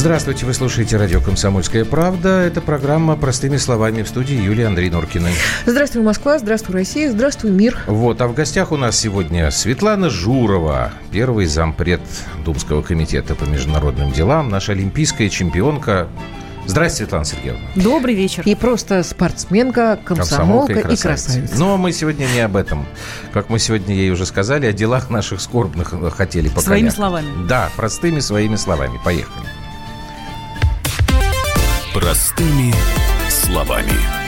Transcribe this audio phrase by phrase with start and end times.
[0.00, 2.40] Здравствуйте, вы слушаете радио «Комсомольская правда».
[2.40, 5.34] Это программа «Простыми словами» в студии Юлии Андрей Норкиной.
[5.66, 7.76] Здравствуй, Москва, здравствуй, Россия, здравствуй, мир.
[7.86, 12.00] Вот, а в гостях у нас сегодня Светлана Журова, первый зампред
[12.46, 16.08] Думского комитета по международным делам, наша олимпийская чемпионка,
[16.66, 17.60] Здравствуйте, Светлана Сергеевна.
[17.74, 18.42] Добрый вечер.
[18.46, 21.08] И просто спортсменка, комсомолка, комсомолка и, красавица.
[21.08, 21.58] и красавица.
[21.58, 22.86] Но мы сегодня не об этом.
[23.32, 26.66] Как мы сегодня ей уже сказали, о делах наших скорбных хотели показать.
[26.66, 27.28] Своими словами.
[27.48, 28.98] Да, простыми своими словами.
[29.04, 29.46] Поехали.
[32.00, 32.72] Простыми
[33.28, 34.19] словами.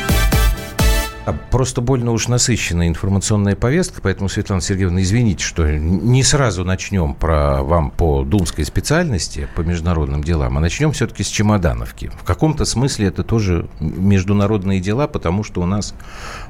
[1.25, 7.15] А просто больно уж насыщенная информационная повестка, поэтому, Светлана Сергеевна, извините, что не сразу начнем
[7.15, 12.11] про вам по думской специальности, по международным делам, а начнем все-таки с чемодановки.
[12.21, 15.95] В каком-то смысле это тоже международные дела, потому что у нас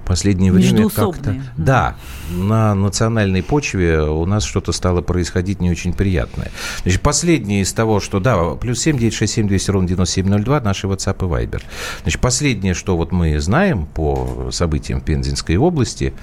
[0.03, 1.37] в последнее время как-то...
[1.59, 1.97] Да,
[2.31, 6.51] на национальной почве у нас что-то стало происходить не очень приятное.
[6.83, 8.21] Значит, последнее из того, что...
[8.21, 11.63] Да, плюс 7 967 200 ровно 9702, наши WhatsApp и Viber.
[12.03, 16.15] Значит, последнее, что вот мы знаем по событиям в Пензенской области,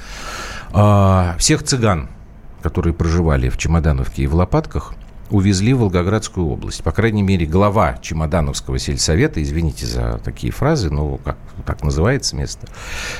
[0.71, 2.07] а, всех цыган,
[2.61, 4.93] которые проживали в Чемодановке и в Лопатках,
[5.29, 6.81] увезли в Волгоградскую область.
[6.83, 12.67] По крайней мере, глава Чемодановского сельсовета, извините за такие фразы, но как так называется место,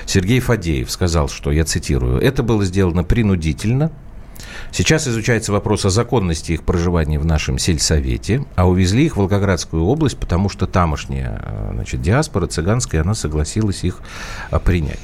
[0.05, 3.91] Сергей Фадеев сказал, что, я цитирую, «Это было сделано принудительно,
[4.71, 9.83] Сейчас изучается вопрос о законности их проживания в нашем сельсовете, а увезли их в Волгоградскую
[9.83, 14.01] область, потому что тамошняя э, значит, диаспора цыганская, она согласилась их
[14.51, 14.99] э, принять.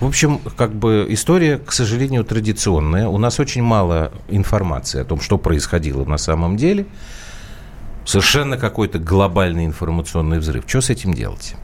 [0.00, 3.08] В общем, как бы история, к сожалению, традиционная.
[3.08, 6.86] У нас очень мало информации о том, что происходило на самом деле.
[8.04, 10.64] Совершенно какой-то глобальный информационный взрыв.
[10.66, 11.56] Что с этим делать?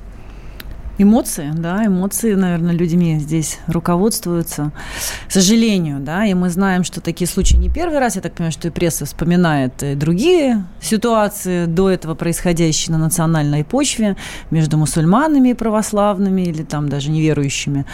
[0.97, 4.71] Эмоции, да, эмоции, наверное, людьми здесь руководствуются.
[5.27, 8.15] К сожалению, да, и мы знаем, что такие случаи не первый раз.
[8.15, 13.65] Я так понимаю, что и пресса вспоминает и другие ситуации, до этого происходящие на национальной
[13.65, 14.17] почве
[14.51, 17.87] между мусульманами и православными или там даже неверующими.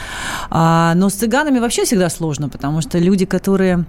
[0.50, 3.86] А, но с цыганами вообще всегда сложно, потому что люди, которые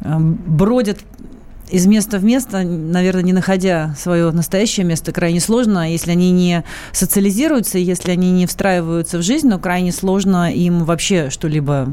[0.00, 1.00] э, бродят
[1.70, 6.64] из места в место, наверное, не находя свое настоящее место, крайне сложно, если они не
[6.92, 11.88] социализируются, если они не встраиваются в жизнь, но крайне сложно им вообще что-либо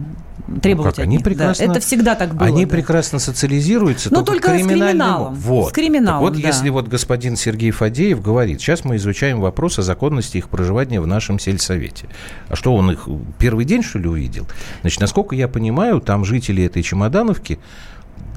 [0.62, 1.06] требовать ну, как?
[1.06, 1.20] они.
[1.20, 1.72] Прекрасно, да.
[1.72, 2.48] Это всегда так было.
[2.48, 2.72] Они да.
[2.72, 5.36] прекрасно социализируются, но только, только с криминалом.
[5.36, 5.70] Вот.
[5.70, 6.48] С криминалом, так вот, да.
[6.48, 11.08] если вот господин Сергей Фадеев говорит, сейчас мы изучаем вопрос о законности их проживания в
[11.08, 12.08] нашем сельсовете.
[12.50, 13.08] А что он их
[13.38, 14.48] первый день, что ли, увидел?
[14.82, 17.60] Значит, насколько я понимаю, там жители этой Чемодановки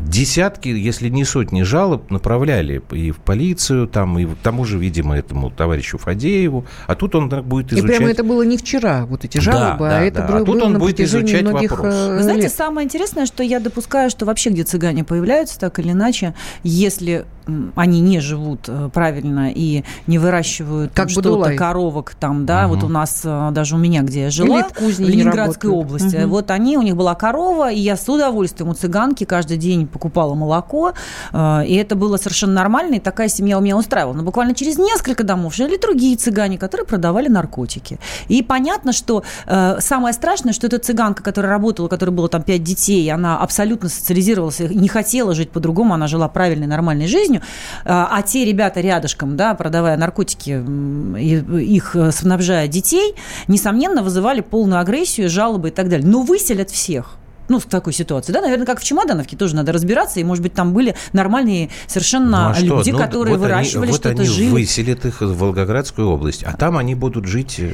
[0.05, 5.17] десятки, если не сотни жалоб направляли и в полицию, там, и к тому же, видимо,
[5.17, 6.67] этому товарищу Фадееву.
[6.87, 7.91] А тут он будет изучать...
[7.91, 10.27] И прямо это было не вчера, вот эти жалобы, да, а да, это да.
[10.27, 11.95] было, а тут было он на будет изучать многих вопрос.
[11.95, 15.93] Э, Вы знаете, самое интересное, что я допускаю, что вообще, где цыгане появляются, так или
[15.93, 17.25] иначе, если
[17.75, 22.75] они не живут э, правильно и не выращивают как что-то коровок там, да, угу.
[22.75, 26.31] вот у нас э, даже у меня, где я жила, в, в Ленинградской области, угу.
[26.31, 30.35] вот они, у них была корова, и я с удовольствием у цыганки каждый день покупала
[30.35, 30.93] молоко,
[31.33, 34.15] э, и это было совершенно нормально, и такая семья у меня устраивала.
[34.15, 37.99] Но буквально через несколько домов жили другие цыгане, которые продавали наркотики.
[38.29, 42.63] И понятно, что самое страшное, что эта цыганка, которая работала, у которой было там пять
[42.63, 47.43] детей, она абсолютно социализировалась, не хотела жить по-другому, она жила правильной, нормальной жизнью, жизнью,
[47.85, 50.63] а, а те ребята рядышком, да, продавая наркотики,
[51.61, 53.15] их э, снабжая детей,
[53.49, 56.07] несомненно, вызывали полную агрессию, жалобы и так далее.
[56.07, 57.17] Но выселят всех
[57.49, 60.55] ну, в такой ситуации, да, наверное, как в Чемодановке тоже надо разбираться, и, может быть,
[60.55, 64.29] там были нормальные совершенно ну, а люди, ну, которые вот выращивали они, что-то, вот они
[64.29, 64.51] жили.
[64.51, 67.73] выселят их в Волгоградскую область, а там они будут жить, э,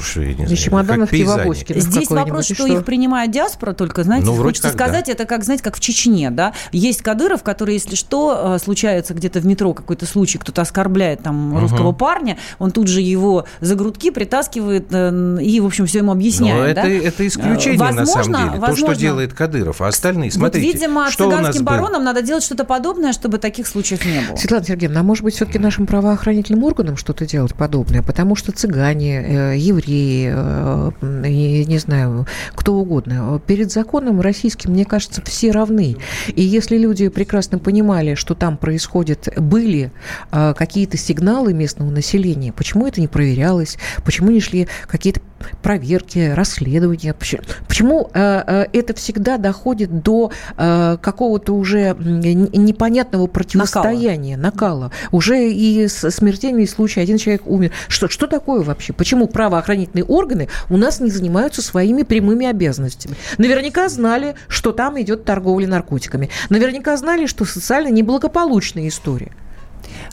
[0.00, 1.80] что, я не знаю, Чемодановки в Авоське.
[1.80, 5.12] Здесь вопрос, что, что их принимает диаспора только, знаете, ну, хочется как, сказать, да.
[5.12, 9.40] это как, знаете, как в Чечне, да, есть Кадыров, который, если что, э, случается где-то
[9.40, 11.96] в метро какой-то случай, кто-то оскорбляет там русского угу.
[11.96, 16.76] парня, он тут же его за грудки притаскивает э, и, в общем, все ему объясняет,
[16.76, 16.88] Но да?
[16.88, 20.66] это, это исключение, возможно, на самом деле, возможно, то, что делает Кадыров а остальные, смотрите,
[20.66, 24.36] вот, видимо, что цыганским баронам надо делать что-то подобное, чтобы таких случаев не было.
[24.36, 28.02] Светлана Сергеевна, а может быть, все-таки нашим правоохранительным органам что-то делать подобное?
[28.02, 35.22] Потому что цыгане, э, евреи, э, не знаю, кто угодно, перед законом российским, мне кажется,
[35.24, 35.96] все равны.
[36.28, 39.92] И если люди прекрасно понимали, что там происходит, были
[40.30, 45.20] э, какие-то сигналы местного населения, почему это не проверялось, почему не шли какие-то
[45.62, 54.84] проверки, расследования, почему, почему это всегда доходит до э, какого-то уже непонятного противостояния, накала.
[54.84, 54.92] накала.
[55.10, 57.72] Уже и смертельный случай, один человек умер.
[57.88, 58.92] Что, что такое вообще?
[58.92, 63.16] Почему правоохранительные органы у нас не занимаются своими прямыми обязанностями?
[63.38, 66.30] Наверняка знали, что там идет торговля наркотиками.
[66.48, 69.32] Наверняка знали, что социально неблагополучная история.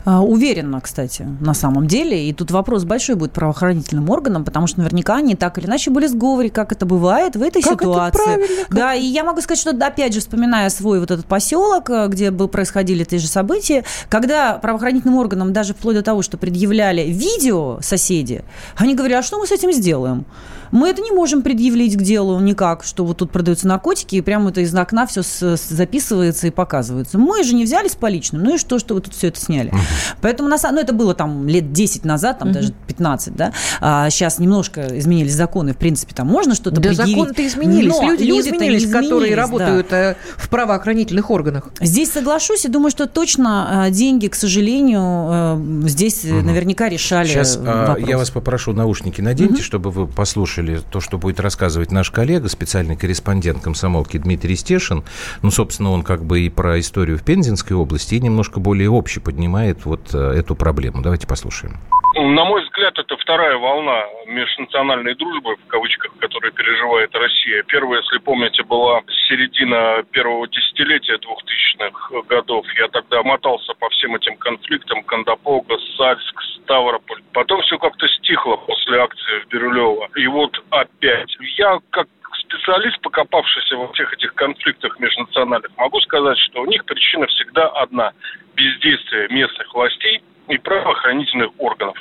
[0.04, 2.28] А, уверенно, кстати, на самом деле.
[2.28, 6.06] И тут вопрос большой будет правоохранительным органам, потому что наверняка они так или иначе были
[6.06, 8.62] в сговоре, как это бывает в этой как ситуации.
[8.62, 8.74] Это.
[8.74, 12.30] Да, и я могу сказать, что опять же, вспоминая свой вот этот поселок, э, где
[12.30, 17.78] был, происходили те же события, когда правоохранительным органам даже вплоть до того, что предъявляли видео
[17.80, 18.44] соседи,
[18.76, 20.24] они говорят, а что мы с этим сделаем?
[20.72, 24.50] Мы это не можем предъявить к делу никак, что вот тут продаются наркотики, и прямо
[24.50, 27.18] это из окна все записывается и показывается.
[27.18, 28.42] Мы же не взяли с поличным.
[28.42, 29.72] Ну и что, что вы тут все это сняли?
[29.72, 30.16] Uh-huh.
[30.20, 32.52] Поэтому, на, ну, это было там лет 10 назад, там uh-huh.
[32.52, 33.52] даже 15, да.
[33.80, 37.14] А сейчас немножко изменились законы, в принципе, там можно что-то да предъявить.
[37.14, 40.12] законы-то изменились, но люди, люди изменились, изменились, которые работают да.
[40.12, 41.68] Э, в правоохранительных органах.
[41.80, 46.42] Здесь соглашусь и думаю, что точно э, деньги, к сожалению, э, здесь uh-huh.
[46.42, 48.08] наверняка решали Сейчас вопрос.
[48.08, 52.48] я вас попрошу наушники наденьте, чтобы вы послушали послушали то, что будет рассказывать наш коллега,
[52.48, 55.04] специальный корреспондент комсомолки Дмитрий Стешин.
[55.42, 59.20] Ну, собственно, он как бы и про историю в Пензенской области, и немножко более общий
[59.20, 61.02] поднимает вот э, эту проблему.
[61.02, 61.78] Давайте послушаем.
[62.14, 67.62] На мой взгляд, это вторая волна межнациональной дружбы, в кавычках, которую переживает Россия.
[67.62, 72.66] Первая, если помните, была середина первого десятилетия двухтысячных годов.
[72.78, 77.22] Я тогда мотался по всем этим конфликтам Кандапога, Сальск, Ставрополь.
[77.32, 80.08] Потом все как-то стихло после акции в Бирюлево.
[80.16, 81.36] И вот опять.
[81.56, 82.08] Я как
[82.50, 88.12] специалист, покопавшийся во всех этих конфликтах межнациональных, могу сказать, что у них причина всегда одна–
[88.56, 91.96] бездействие местных властей– и правоохранительных органов.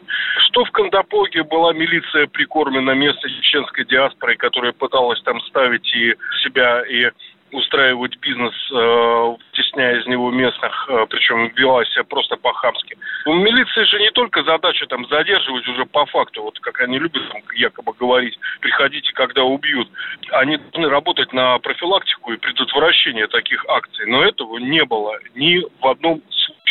[0.47, 6.81] Что в Кандапоге была милиция прикормлена местной чеченской диаспорой, которая пыталась там ставить и себя,
[6.81, 7.11] и
[7.51, 12.97] устраивать бизнес, э, стесняя из него местных, э, причем вела себя просто по-хамски.
[13.25, 17.21] У милиции же не только задача там задерживать уже по факту, вот как они любят
[17.31, 19.89] там, якобы говорить, приходите, когда убьют.
[20.31, 24.05] Они должны работать на профилактику и предотвращение таких акций.
[24.07, 26.21] Но этого не было ни в одном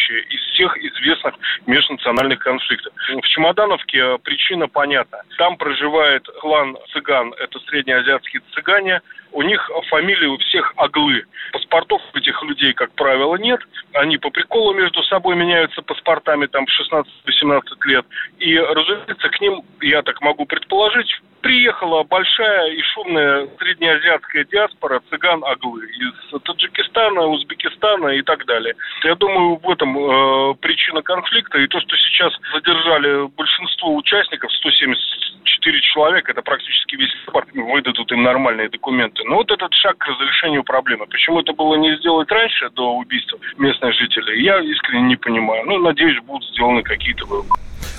[0.08, 1.34] случае из всех известных
[1.66, 2.92] межнациональных конфликтов.
[3.08, 5.18] В Чемодановке причина понятна.
[5.36, 9.00] Там проживает клан цыган, это среднеазиатские цыгане.
[9.32, 11.24] У них фамилии у всех оглы.
[11.52, 13.60] Паспортов этих людей, как правило, нет.
[13.94, 18.06] Они по приколу между собой меняются паспортами там в 16-18 лет.
[18.38, 25.86] И, разумеется, к ним, я так могу предположить, приехала большая и шумная среднеазиатская диаспора цыган-аглы
[25.86, 28.74] из Таджикистана, Узбекистана и так далее.
[29.04, 31.58] Я думаю, в этом э, причина конфликта.
[31.58, 38.22] И то, что сейчас задержали большинство участников, 174 человека, это практически весь паспорт, выдадут им
[38.22, 39.22] нормальные документы.
[39.24, 41.06] Но вот этот шаг к разрешению проблемы.
[41.06, 45.64] Почему это было не сделать раньше, до убийства местных жителей, я искренне не понимаю.
[45.66, 47.50] Ну, надеюсь, будут сделаны какие-то выводы.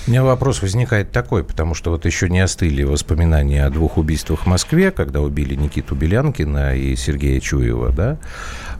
[0.06, 4.40] У меня вопрос возникает такой, потому что вот еще не остыли воспоминания о двух убийствах
[4.42, 8.18] в Москве, когда убили Никиту Белянкина и Сергея Чуева, да?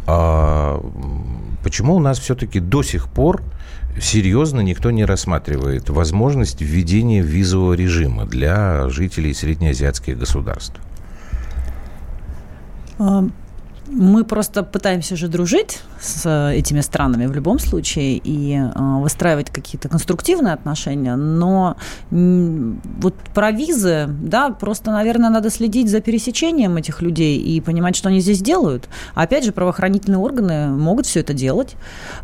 [0.07, 0.81] А
[1.63, 3.43] почему у нас все-таки до сих пор
[4.01, 10.81] серьезно никто не рассматривает возможность введения визового режима для жителей среднеазиатских государств?
[13.93, 18.71] Мы просто пытаемся же дружить с э, этими странами в любом случае и э,
[19.01, 21.77] выстраивать какие-то конструктивные отношения, но
[22.11, 28.09] вот про визы, да, просто, наверное, надо следить за пересечением этих людей и понимать, что
[28.09, 28.89] они здесь делают.
[29.15, 31.75] опять же, правоохранительные органы могут все это делать.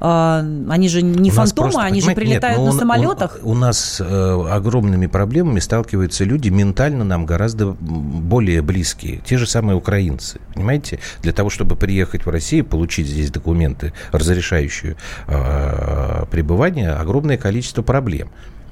[0.01, 0.39] Э,
[0.69, 3.41] они же не у фантомы, просто, они же прилетают нет, на самолетах.
[3.43, 9.47] У, у нас э, огромными проблемами сталкиваются люди ментально нам гораздо более близкие, те же
[9.49, 14.97] самые украинцы, понимаете, для того, чтобы приехать в Россию, получить здесь документы, разрешающие
[15.27, 18.29] э, пребывание, огромное количество проблем.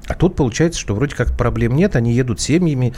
[0.06, 2.92] А тут получается, что вроде как проблем нет, они едут семьями.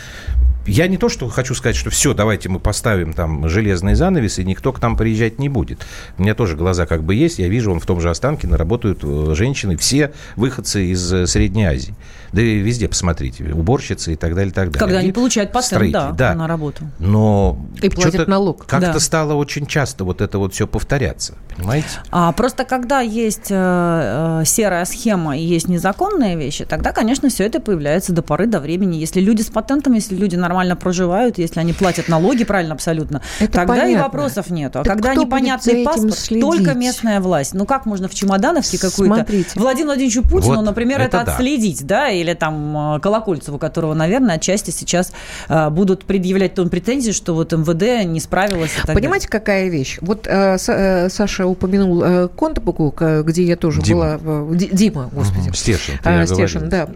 [0.66, 4.45] Я не то, что хочу сказать, что все, давайте мы поставим там железный занавес, и
[4.45, 5.87] никто к нам приезжать не будет.
[6.19, 9.05] У меня тоже глаза как бы есть, я вижу, он в том же Останкино работают
[9.05, 11.95] э, женщины, все выходцы из э, Средней Азии.
[12.37, 14.78] Да и везде посмотрите, уборщицы и так далее, и так далее.
[14.78, 16.85] Когда они, получают патент, да, да, на работу.
[16.99, 18.66] Но и платят налог.
[18.66, 19.00] Как-то да.
[19.00, 21.88] стало очень часто вот это вот все повторяться, понимаете?
[22.11, 27.45] А, просто когда есть э, э, серая схема и есть незаконные вещи, тогда, конечно, все
[27.45, 28.97] это появляется до поры до времени.
[28.97, 33.52] Если люди с патентом, если люди нормально проживают, если они платят налоги правильно абсолютно, это
[33.52, 33.93] тогда понятно.
[33.93, 34.81] и вопросов нету.
[34.81, 36.43] А так когда непонятный паспорт, следить?
[36.43, 37.55] только местная власть.
[37.55, 39.25] Ну как можно в Чемодановке какую-то
[39.55, 41.33] Владимиру Владимировичу Путину, вот например, это, это да.
[41.33, 45.12] отследить, да, или там э, Колокольцеву, которого, наверное, отчасти сейчас
[45.49, 48.73] э, будут предъявлять тон претензии, что вот МВД не справилась.
[48.87, 49.40] Понимаете, далее.
[49.40, 49.99] какая вещь?
[50.00, 54.18] Вот э, Саша упомянул э, Контопуку, где я тоже Дима.
[54.18, 54.54] была.
[54.54, 55.49] Дима, господи.
[55.49, 55.54] Угу.
[55.56, 55.95] Стешин.
[56.04, 56.88] А, Стешин, да.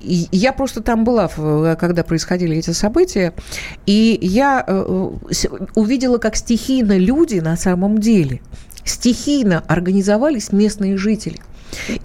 [0.00, 1.28] Я просто там была,
[1.76, 3.32] когда происходили эти события,
[3.86, 4.64] и я
[5.74, 8.40] увидела, как стихийно люди на самом деле
[8.84, 11.40] стихийно организовались местные жители–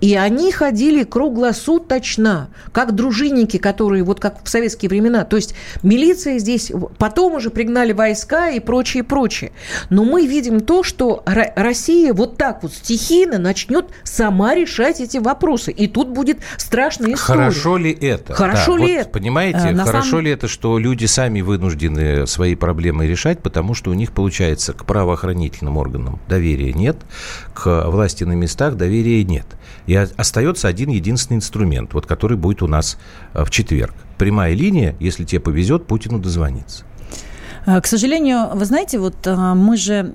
[0.02, 5.26] И они ходили круглосуточно, как дружинники, которые вот как в советские времена.
[5.26, 9.52] То есть милиция здесь, потом уже пригнали войска и прочее, прочее.
[9.90, 15.72] Но мы видим то, что Россия вот так вот стихийно начнет сама решать эти вопросы.
[15.72, 17.40] И тут будет страшная история.
[17.40, 18.34] Хорошо ли это?
[18.34, 19.10] Хорошо да, ли вот, это?
[19.10, 20.26] Понимаете, э, хорошо самом...
[20.26, 24.86] ли это, что люди сами вынуждены свои проблемы решать, потому что у них получается к
[24.86, 26.98] правоохранительным органам доверия нет,
[27.54, 29.46] к власти на местах доверия нет.
[29.86, 32.98] И остается один единственный инструмент, вот который будет у нас
[33.34, 33.94] э, в четверг.
[34.18, 36.86] Прямая линия, если тебе повезет, Путину дозвониться.
[37.70, 40.12] Э, к сожалению, вы знаете, вот э, мы же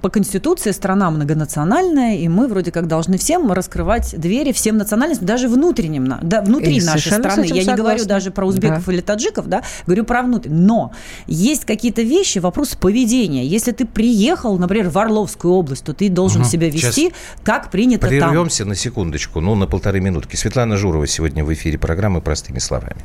[0.00, 5.48] по Конституции страна многонациональная, и мы вроде как должны всем раскрывать двери всем национальностям, даже
[5.48, 7.44] внутренним, да, внутри и нашей страны.
[7.46, 8.92] Я не говорю даже про узбеков да.
[8.92, 10.48] или таджиков, да, говорю про внутрь.
[10.50, 10.92] Но
[11.26, 13.46] есть какие-то вещи, вопрос поведения.
[13.46, 16.48] Если ты приехал, например, в Орловскую область, то ты должен угу.
[16.48, 18.30] себя вести, Сейчас как принято прервемся там.
[18.30, 20.36] Прервемся на секундочку, ну, на полторы минутки.
[20.36, 23.04] Светлана Журова сегодня в эфире программы «Простыми словами».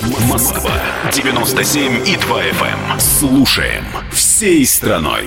[0.00, 0.72] Москва
[1.12, 2.92] 97 и 2 FM.
[2.94, 2.98] Эм.
[2.98, 5.26] Слушаем всей страной.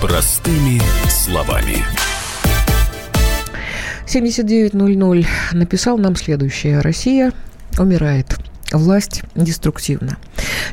[0.00, 1.84] Простыми словами.
[4.06, 6.80] 7900 написал нам следующее.
[6.80, 7.32] Россия
[7.76, 8.38] умирает.
[8.70, 10.16] Власть деструктивна.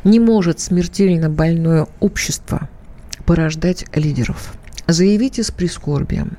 [0.03, 2.69] Не может смертельно больное общество
[3.29, 4.55] порождать лидеров.
[4.88, 6.36] Заявите с прискорбием,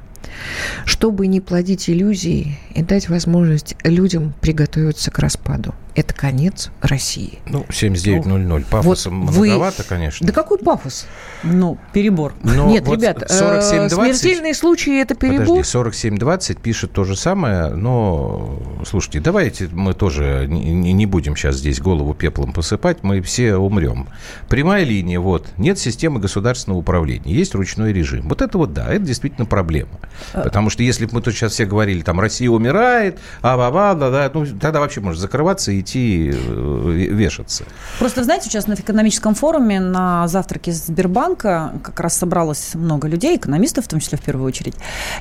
[0.84, 7.38] чтобы не плодить иллюзии и дать возможность людям приготовиться к распаду это конец России.
[7.46, 8.64] Ну, 79.00.
[8.70, 9.88] Пафосом вот многовато, вы...
[9.88, 10.26] конечно.
[10.26, 11.06] Да какой пафос?
[11.42, 12.34] Ну, перебор.
[12.42, 15.64] Но Нет, вот ребят, 47 20, смертельные случаи– это перебор.
[15.64, 21.56] Подожди, 47.20 пишет то же самое, но, слушайте, давайте мы тоже не, не будем сейчас
[21.56, 24.08] здесь голову пеплом посыпать, мы все умрем.
[24.48, 28.28] Прямая линия, вот, нет системы государственного управления, есть ручной режим.
[28.28, 30.00] Вот это вот, да, это действительно проблема.
[30.32, 30.42] А...
[30.42, 33.94] Потому что если бы мы тут сейчас все говорили, там, Россия умирает, а ба ба
[33.94, 37.64] да, да, ну, тогда вообще можно закрываться и идти э, вешаться.
[37.98, 43.86] Просто, знаете, сейчас на экономическом форуме на завтраке Сбербанка как раз собралось много людей, экономистов
[43.86, 44.74] в том числе в первую очередь,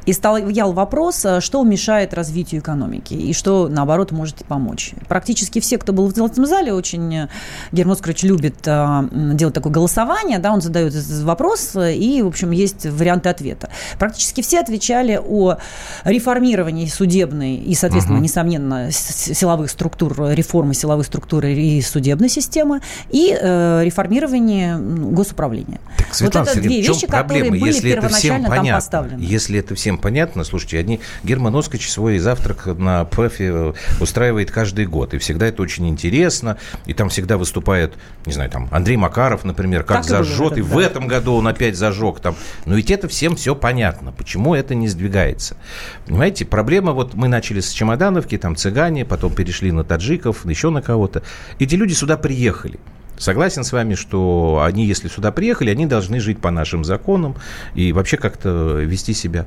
[0.06, 4.94] и стоял вопрос, э, что мешает развитию экономики и что, наоборот, может помочь.
[5.08, 7.28] Практически все, кто был в этом зале, очень э,
[7.72, 13.30] Герман Оскарович любит делать такое голосование, да, он задает вопрос, и, в общем, есть варианты
[13.30, 13.70] ответа.
[13.98, 15.58] Практически все отвечали о
[16.04, 18.24] реформировании судебной и, соответственно, угу.
[18.24, 20.14] несомненно, силовых структур
[20.50, 25.80] реформы силовой структуры и судебной системы и э, реформирование госуправления.
[25.98, 27.22] Так, Светлана вот это две вещи, проблема?
[27.24, 29.22] которые были если первоначально это всем там поставлены.
[29.22, 35.14] Если это всем понятно, слушайте, они Герман Оскач свой завтрак на ПЭФе устраивает каждый год,
[35.14, 37.94] и всегда это очень интересно, и там всегда выступает,
[38.26, 40.82] не знаю, там Андрей Макаров, например, как так зажжет, и, и в да.
[40.82, 42.36] этом году он опять зажег там.
[42.66, 45.58] Но ведь это всем все понятно, почему это не сдвигается.
[46.08, 50.82] Понимаете, проблема, вот мы начали с чемодановки, там цыгане, потом перешли на таджиков, еще на
[50.82, 51.24] кого-то.
[51.60, 52.80] Эти люди сюда приехали.
[53.20, 57.36] Согласен с вами, что они, если сюда приехали, они должны жить по нашим законам
[57.76, 59.46] и вообще как-то вести себя,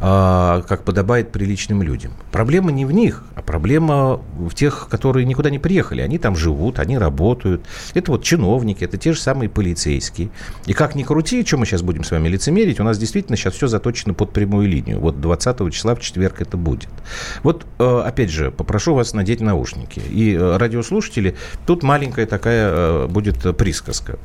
[0.00, 2.12] э, как подобает приличным людям.
[2.32, 6.02] Проблема не в них, а проблема в тех, которые никуда не приехали.
[6.02, 7.64] Они там живут, они работают.
[7.94, 10.30] Это вот чиновники, это те же самые полицейские.
[10.66, 13.54] И как ни крути, что мы сейчас будем с вами лицемерить, у нас действительно сейчас
[13.54, 14.98] все заточено под прямую линию.
[14.98, 16.88] Вот 20 числа в четверг это будет.
[17.44, 20.00] Вот, э, опять же, попрошу вас надеть наушники.
[20.00, 24.18] И э, радиослушатели, тут маленькая такая э, будет присказка.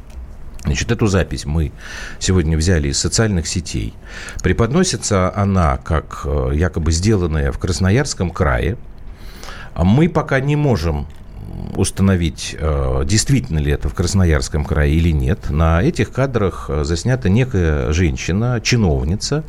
[0.64, 1.72] Значит, эту запись мы
[2.20, 3.94] сегодня взяли из социальных сетей.
[4.44, 8.78] Преподносится она как э, якобы сделанная в Красноярском крае.
[9.74, 11.08] А мы пока не можем
[11.76, 15.50] установить, э, действительно ли это в Красноярском крае или нет.
[15.50, 19.44] На этих кадрах э, заснята некая женщина, чиновница,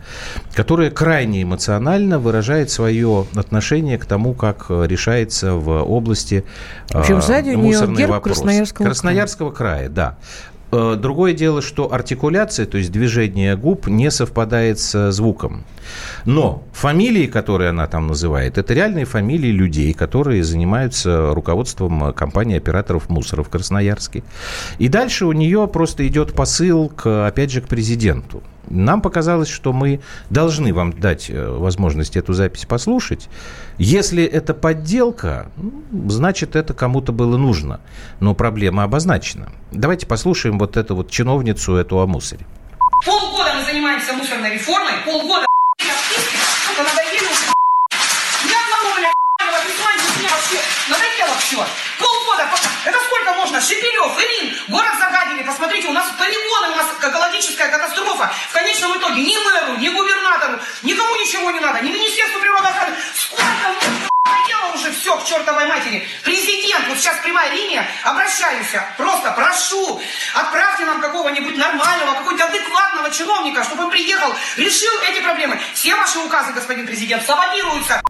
[0.55, 6.45] которая крайне эмоционально выражает свое отношение к тому, как решается в области
[6.91, 8.39] в общем, сзади у нее герб вопрос.
[8.39, 9.71] Красноярского, Красноярского края.
[9.71, 10.17] края, да.
[10.73, 15.65] Э, другое дело, что артикуляция, то есть движение губ, не совпадает с звуком.
[16.25, 23.09] Но фамилии, которые она там называет, это реальные фамилии людей, которые занимаются руководством компании операторов
[23.09, 24.23] мусора в Красноярске.
[24.79, 28.43] И дальше у нее просто идет посыл, к, опять же, к президенту.
[28.69, 33.29] Нам показалось, что мы должны вам дать э, возможность эту запись послушать.
[33.79, 35.51] Если это подделка,
[36.09, 37.81] значит, это кому-то было нужно.
[38.21, 39.51] Но проблема обозначена.
[39.73, 42.47] Давайте послушаем вот эту вот чиновницу, эту о мусоре.
[43.05, 45.47] Полгода мы занимаемся мусорной реформой, полгода
[46.79, 47.51] надоели уже
[48.47, 49.13] ни одного, бля.
[50.89, 51.57] Надоело все.
[51.99, 52.20] Полгода.
[52.85, 53.61] Это сколько можно?
[53.61, 55.43] Шепелев, Илин, город загадили.
[55.43, 58.31] Посмотрите, у нас полигоны, у нас экологическая катастрофа.
[58.49, 62.97] В конечном итоге ни мэру, ни губернатору, никому ничего не надо, ни Министерству природоохраны.
[63.15, 63.45] Сколько
[64.25, 66.07] надоело уже все к чертовой матери.
[66.25, 70.01] Президент, вот сейчас прямая линия, обращаюсь, просто прошу,
[70.35, 75.59] отправьте нам какого-нибудь нормального, какого-нибудь адекватного чиновника, чтобы он приехал, решил эти проблемы.
[75.75, 78.03] Все ваши указы, господин президент, саботируются.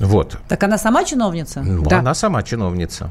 [0.00, 0.36] Вот.
[0.48, 1.60] Так она сама чиновница?
[1.60, 1.98] Ну, да.
[1.98, 3.10] Она сама чиновница.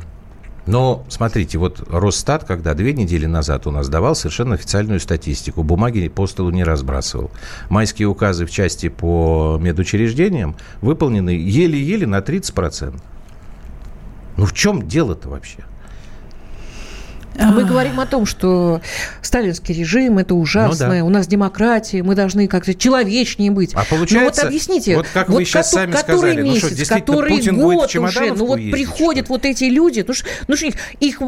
[0.70, 6.08] Но смотрите, вот Росстат, когда две недели назад у нас давал совершенно официальную статистику, бумаги
[6.10, 7.32] по столу не разбрасывал.
[7.70, 13.02] Майские указы в части по медучреждениям выполнены еле-еле на 30%.
[14.38, 15.66] Ну в чем дело-то вообще?
[17.40, 18.82] Мы говорим о том, что
[19.22, 21.04] сталинский режим это ужасно, ну, да.
[21.04, 23.74] у нас демократия, мы должны как-то человечнее быть.
[23.74, 26.86] А получается, ну вот объясните, вот как вот вы сейчас сами который сказали, месяц, ну
[26.86, 29.34] что, который Путин год уже, ну вот ездить, приходят что?
[29.34, 30.14] вот эти люди, ну,
[30.48, 31.22] ну что их, их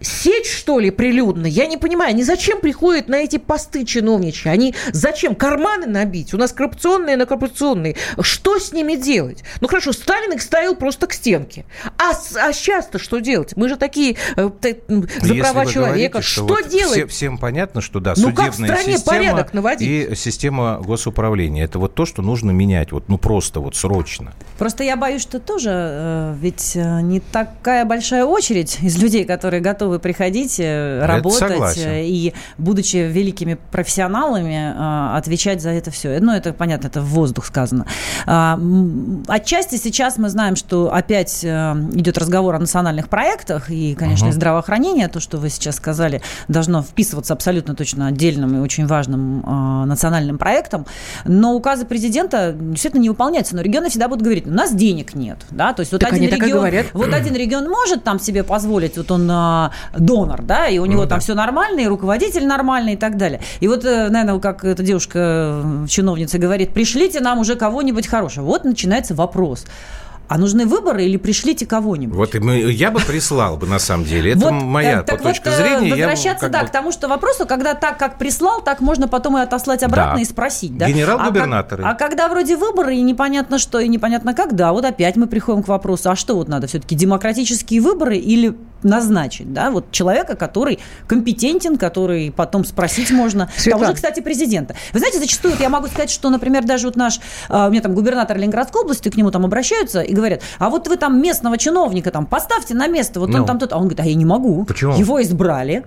[0.00, 1.46] сеть что ли прилюдно?
[1.46, 4.50] Я не понимаю, они зачем приходят на эти посты чиновничьи?
[4.50, 6.34] Они зачем карманы набить?
[6.34, 7.96] У нас коррупционные на коррупционные.
[8.20, 9.44] Что с ними делать?
[9.60, 11.64] Ну хорошо, Сталин их ставил просто к стенке.
[11.98, 13.56] А, а сейчас-то что делать?
[13.56, 14.50] Мы же такие э,
[15.54, 16.18] права человека.
[16.18, 16.98] Говорите, что, что вот делать?
[16.98, 19.88] Все, всем понятно, что да, ну, судебная как в стране система порядок наводить?
[19.88, 21.64] и система госуправления.
[21.64, 24.32] Это вот то, что нужно менять, вот ну просто вот срочно.
[24.58, 29.60] Просто я боюсь, что тоже э, ведь э, не такая большая очередь из людей, которые
[29.60, 36.18] готовы приходить, э, работать и, будучи великими профессионалами, отвечать за это все.
[36.20, 37.86] Ну, это понятно, это в воздух сказано.
[38.26, 38.58] А,
[39.28, 44.34] отчасти сейчас мы знаем, что опять идет разговор о национальных проектах и, конечно, угу.
[44.34, 49.84] здравоохранение, то, что вы сейчас сказали, должно вписываться абсолютно точно отдельным и очень важным э,
[49.86, 50.86] национальным проектом.
[51.24, 53.54] Но указы президента действительно не выполняются.
[53.54, 55.38] Но регионы всегда будут говорить, у нас денег нет.
[55.50, 55.72] Да?
[55.72, 59.70] То есть вот, один регион, вот один регион может там себе позволить, вот он э,
[59.98, 61.22] донор, да, и у него ну, там да.
[61.22, 63.40] все нормально, и руководитель нормальный и так далее.
[63.60, 68.44] И вот, э, наверное, как эта девушка, чиновница говорит, пришлите нам уже кого-нибудь хорошего.
[68.46, 69.66] Вот начинается вопрос.
[70.26, 72.16] А нужны выборы или пришлите кого-нибудь?
[72.16, 74.32] Вот мы, я бы прислал бы, на самом деле.
[74.32, 75.90] Это вот, моя так точка вот, зрения.
[75.90, 76.68] Возвращаться, да, бы...
[76.68, 80.22] к тому, что вопросу, когда так, как прислал, так можно потом и отослать обратно да.
[80.22, 80.76] и спросить.
[80.78, 80.88] Да?
[80.88, 81.84] Генерал-губернаторы.
[81.84, 85.62] А, а когда вроде выборы, и непонятно что, и непонятно когда, вот опять мы приходим
[85.62, 90.78] к вопросу, а что вот надо все-таки, демократические выборы или назначить, да, вот человека, который
[91.06, 93.50] компетентен, который потом спросить можно.
[93.56, 93.80] Светлана.
[93.84, 94.74] Того же, кстати, президента.
[94.92, 97.94] Вы знаете, зачастую я могу сказать, что, например, даже вот наш, а, у меня там
[97.94, 102.10] губернатор Ленинградской области, к нему там обращаются и говорят, а вот вы там местного чиновника
[102.10, 103.40] там поставьте на место, вот ну.
[103.40, 104.64] он там тут, а он говорит, а я не могу.
[104.64, 104.94] Почему?
[104.96, 105.84] Его избрали,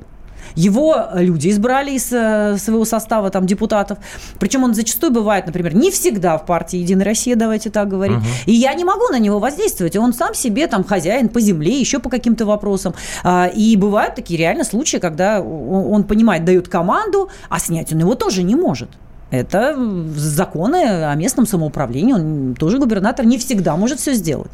[0.57, 3.99] его люди избрали из э, своего состава там депутатов.
[4.39, 8.17] Причем он зачастую бывает, например, не всегда в партии Единая Россия, давайте так говорить.
[8.17, 8.25] Угу.
[8.47, 9.95] И я не могу на него воздействовать.
[9.95, 12.95] Он сам себе там хозяин по земле, еще по каким-то вопросам.
[13.23, 18.15] А, и бывают такие реально случаи, когда он понимает, дает команду, а снять он его
[18.15, 18.89] тоже не может.
[19.29, 19.75] Это
[20.15, 22.13] законы о местном самоуправлении.
[22.13, 24.51] Он тоже губернатор не всегда может все сделать.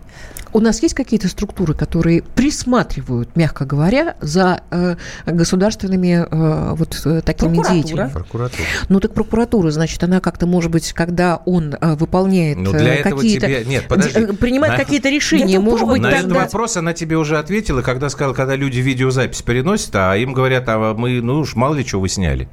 [0.51, 7.21] У нас есть какие-то структуры, которые присматривают, мягко говоря, за э, государственными э, вот э,
[7.21, 7.73] такими прокуратура.
[7.73, 8.09] деятелями?
[8.11, 8.63] Прокуратура.
[8.89, 13.01] Ну так прокуратура, значит, она как-то, может быть, когда он э, выполняет ну, для э,
[13.03, 13.47] какие-то...
[13.47, 13.65] Тебе...
[13.65, 14.19] Нет, подожди.
[14.19, 14.83] Э, принимает на...
[14.83, 16.35] какие-то решения, может быть, На тогда...
[16.35, 20.65] этот вопрос она тебе уже ответила, когда сказала, когда люди видеозапись переносят, а им говорят,
[20.67, 22.47] а мы, ну уж мало ли что вы сняли.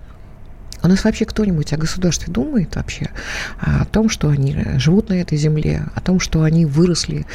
[0.82, 3.10] У нас вообще кто-нибудь о государстве думает вообще?
[3.60, 7.26] О том, что они живут на этой земле, о том, что они выросли,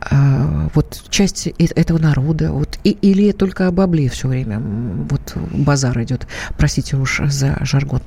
[0.00, 6.02] а, вот часть этого народа, вот, и, или только об обле все время, вот базар
[6.02, 8.00] идет, простите уж за жаргон.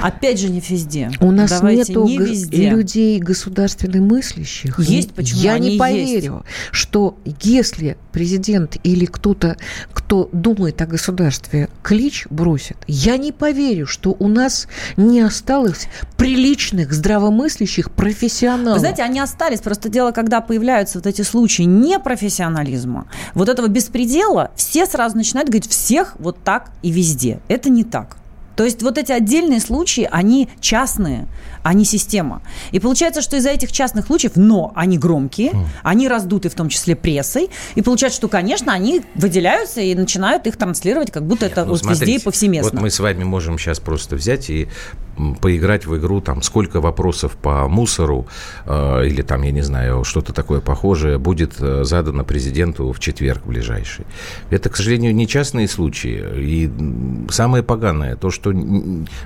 [0.00, 1.10] Опять же, не везде.
[1.20, 2.70] У нас Давайте, нету не везде.
[2.70, 4.78] людей государственно мыслящих.
[4.78, 6.72] Есть, почему Я не поверю, есть.
[6.72, 9.56] что если президент или кто-то,
[9.92, 16.92] кто думает о государстве, клич бросит, я не поверю, что у нас не осталось приличных,
[16.92, 18.74] здравомыслящих профессионалов.
[18.74, 19.60] Вы знаете, они остались.
[19.60, 25.70] Просто дело, когда появляются вот эти случаи непрофессионализма, вот этого беспредела, все сразу начинают говорить,
[25.70, 27.40] всех вот так и везде.
[27.48, 28.16] Это не так.
[28.56, 31.26] То есть вот эти отдельные случаи, они частные,
[31.62, 32.42] а не система.
[32.72, 35.66] И получается, что из-за этих частных случаев, но они громкие, mm.
[35.82, 40.56] они раздуты в том числе прессой, и получается, что, конечно, они выделяются и начинают их
[40.56, 42.70] транслировать, как будто Нет, это ну, вот смотрите, везде и повсеместно.
[42.72, 44.68] Вот мы с вами можем сейчас просто взять и
[45.40, 48.26] поиграть в игру, там, сколько вопросов по мусору
[48.66, 53.46] э, или там, я не знаю, что-то такое похожее будет э, задано президенту в четверг
[53.46, 54.06] ближайший.
[54.50, 56.24] Это, к сожалению, не частные случаи.
[56.36, 56.70] И
[57.30, 58.52] самое поганое, то, что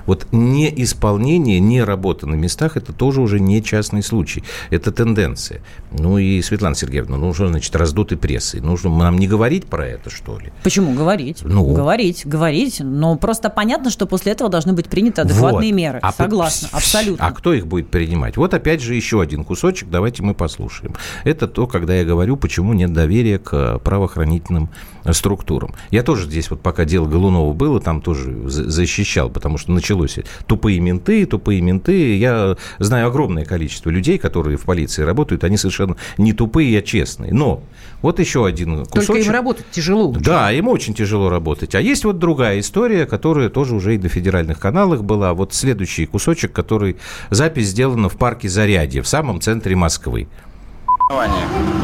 [0.05, 4.43] вот неисполнение, не работа на местах, это тоже уже не частный случай.
[4.69, 5.61] Это тенденция.
[5.91, 8.61] Ну и, Светлана Сергеевна, ну что значит раздутой прессой?
[8.61, 10.51] Нужно нам не говорить про это, что ли?
[10.63, 10.93] Почему?
[10.93, 11.39] Говорить.
[11.43, 11.73] Ну.
[11.73, 12.79] Говорить, говорить.
[12.79, 15.78] Но просто понятно, что после этого должны быть приняты адекватные вот.
[15.79, 15.99] Меры.
[16.01, 17.25] А Согласна, абсолютно.
[17.25, 18.37] А кто их будет принимать?
[18.37, 20.95] Вот опять же еще один кусочек, давайте мы послушаем.
[21.23, 24.69] Это то, когда я говорю, почему нет доверия к правоохранительным
[25.11, 25.73] структурам.
[25.91, 30.79] Я тоже здесь, вот пока дело Голунова было, там тоже защищал, потому что началось тупые
[30.79, 32.17] менты, тупые менты.
[32.17, 37.33] Я знаю огромное количество людей, которые в полиции работают, они совершенно не тупые, а честные.
[37.33, 37.63] Но
[38.01, 39.07] вот еще один кусочек.
[39.07, 40.15] Только им работать тяжело.
[40.19, 41.75] Да, им очень тяжело работать.
[41.75, 45.33] А есть вот другая история, которая тоже уже и на федеральных каналах была.
[45.33, 46.97] Вот следующий кусочек, который
[47.29, 50.27] запись сделана в парке Зарядье, в самом центре Москвы.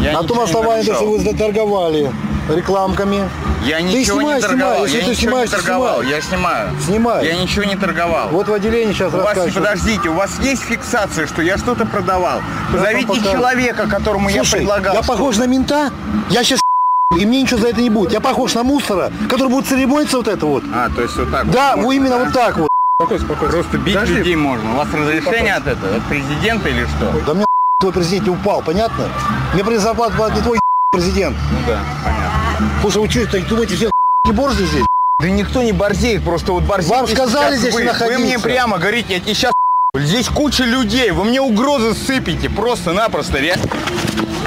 [0.02, 2.12] Я на том основании, что вы торговали
[2.50, 3.30] рекламками.
[3.63, 4.88] Я ничего снимай, не торговал.
[4.88, 4.91] Снимай.
[4.91, 5.95] Если я ты снимаешь, не торговал.
[6.02, 6.12] Снимай.
[6.15, 6.69] Я снимаю.
[6.84, 7.26] Снимай.
[7.26, 8.30] Я ничего не торговал.
[8.30, 12.41] Вот в отделении сейчас у вас, Подождите, у вас есть фиксация, что я что-то продавал?
[12.71, 14.95] Позовите человека, которому Слушай, я предлагал.
[14.95, 15.91] я похож на мента?
[16.30, 16.60] Я сейчас
[17.19, 18.12] и мне ничего за это не будет.
[18.13, 20.63] Я похож на мусора, который будет церемониться вот это вот.
[20.74, 22.26] А, то есть вот так Да, вот именно да?
[22.26, 22.69] вот так вот.
[22.97, 23.51] Спокойно, спокойно.
[23.51, 24.13] Просто бить Подожди.
[24.15, 24.71] людей можно.
[24.71, 25.97] У вас разрешение от этого?
[25.97, 27.12] От президента или что?
[27.25, 27.45] Да мне
[27.81, 29.10] твой президент упал, понятно?
[29.53, 30.60] Мне при зарплату не твой
[30.93, 31.36] президент.
[31.51, 32.69] Ну да, понятно.
[32.79, 33.91] Слушай, вы что, думаете, все
[34.25, 34.86] не борзы здесь?
[35.19, 36.89] Да никто не борзеет, просто вот борзеет.
[36.95, 38.17] Вам сказали здесь вы, находиться.
[38.17, 39.51] Вы мне прямо говорите, я тебе сейчас
[39.93, 43.65] Здесь куча людей, вы мне угрозы сыпите, просто-напросто, реально.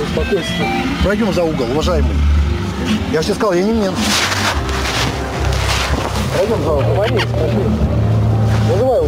[0.02, 0.46] Успокойся.
[1.02, 2.16] Пройдем за угол, уважаемый.
[3.12, 3.96] Я же тебе сказал, я не мент.
[6.34, 6.82] Пройдем за угол.
[6.82, 8.07] Вызывай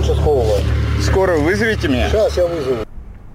[0.00, 0.58] участкового.
[1.00, 2.08] Скоро вызовите меня?
[2.08, 2.84] Сейчас я вызову.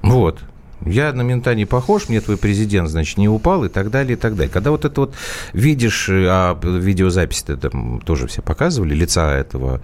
[0.03, 0.39] Вот.
[0.85, 4.19] Я на мента не похож, мне твой президент, значит, не упал и так далее, и
[4.19, 4.51] так далее.
[4.51, 5.15] Когда вот это вот
[5.53, 7.71] видишь, э, а видеозапись это
[8.05, 9.81] тоже все показывали, лица этого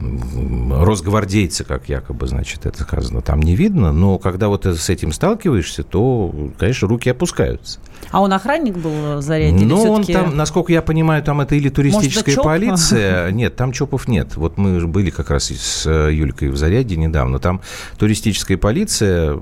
[0.00, 5.82] росгвардейца, как якобы, значит, это сказано, там не видно, но когда вот с этим сталкиваешься,
[5.82, 7.80] то, конечно, руки опускаются.
[8.10, 9.68] А он охранник был заряден?
[9.68, 13.30] Ну, он там, насколько я понимаю, там это или туристическая Может, полиция.
[13.32, 14.36] Нет, там ЧОПов нет.
[14.36, 17.38] Вот мы были как раз с э, Юлькой в Заряде недавно.
[17.38, 17.60] Там
[17.98, 19.38] туристическая полиция,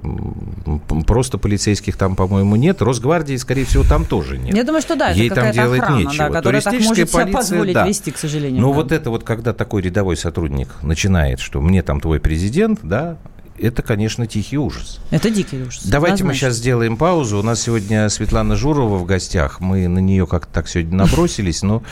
[1.04, 2.82] просто полицейских там, по-моему, нет.
[2.82, 4.54] Росгвардии, скорее всего, там тоже нет.
[4.54, 6.28] Я думаю, что да, Ей там делать охрана, нечего.
[6.28, 7.86] Да, которая Туристическая так может полиция, позволить да.
[7.86, 8.62] вести, к сожалению.
[8.62, 8.74] Ну, да.
[8.74, 13.18] вот это вот, когда такой рядовой сотрудник начинает, что мне там твой президент, да,
[13.58, 15.00] это, конечно, тихий ужас.
[15.10, 15.82] Это дикий ужас.
[15.84, 16.26] Давайте однозначно.
[16.26, 17.38] мы сейчас сделаем паузу.
[17.38, 19.60] У нас сегодня Светлана Журова в гостях.
[19.60, 21.82] Мы на нее как-то так сегодня набросились, но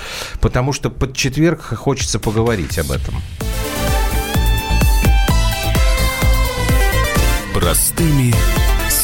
[0.41, 3.15] потому что под четверг хочется поговорить об этом.
[7.55, 8.35] Простыми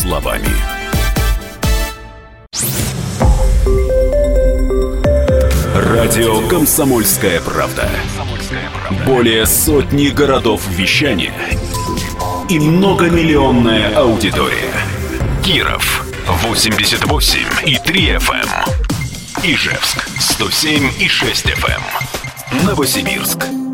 [0.01, 0.49] словами.
[5.75, 7.89] Радио «Комсомольская правда».
[9.07, 11.35] Более сотни городов вещания–
[12.51, 14.75] и многомиллионная аудитория.
[15.45, 16.05] Киров
[16.43, 18.43] 88 и 3 FM.
[18.43, 19.45] Эм.
[19.45, 21.81] Ижевск 107 и 6 FM.
[22.51, 22.67] Эм.
[22.67, 23.47] Новосибирск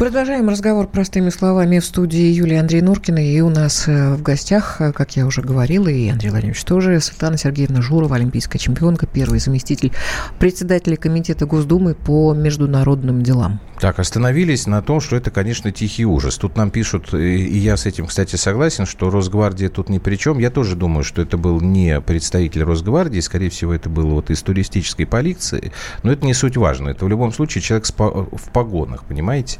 [0.00, 3.18] Продолжаем разговор простыми словами в студии Юлии Андрей Нуркина.
[3.18, 6.98] И у нас э, в гостях, э, как я уже говорила, и Андрей Владимирович тоже,
[7.02, 9.92] Светлана Сергеевна Журова, олимпийская чемпионка, первый заместитель
[10.38, 13.60] председателя Комитета Госдумы по международным делам.
[13.78, 16.36] Так, остановились на том, что это, конечно, тихий ужас.
[16.36, 20.38] Тут нам пишут, и я с этим, кстати, согласен, что Росгвардия тут ни при чем.
[20.38, 24.42] Я тоже думаю, что это был не представитель Росгвардии, скорее всего, это было вот из
[24.42, 26.90] туристической полиции, но это не суть важно.
[26.90, 29.58] Это в любом случае человек в погонах, понимаете?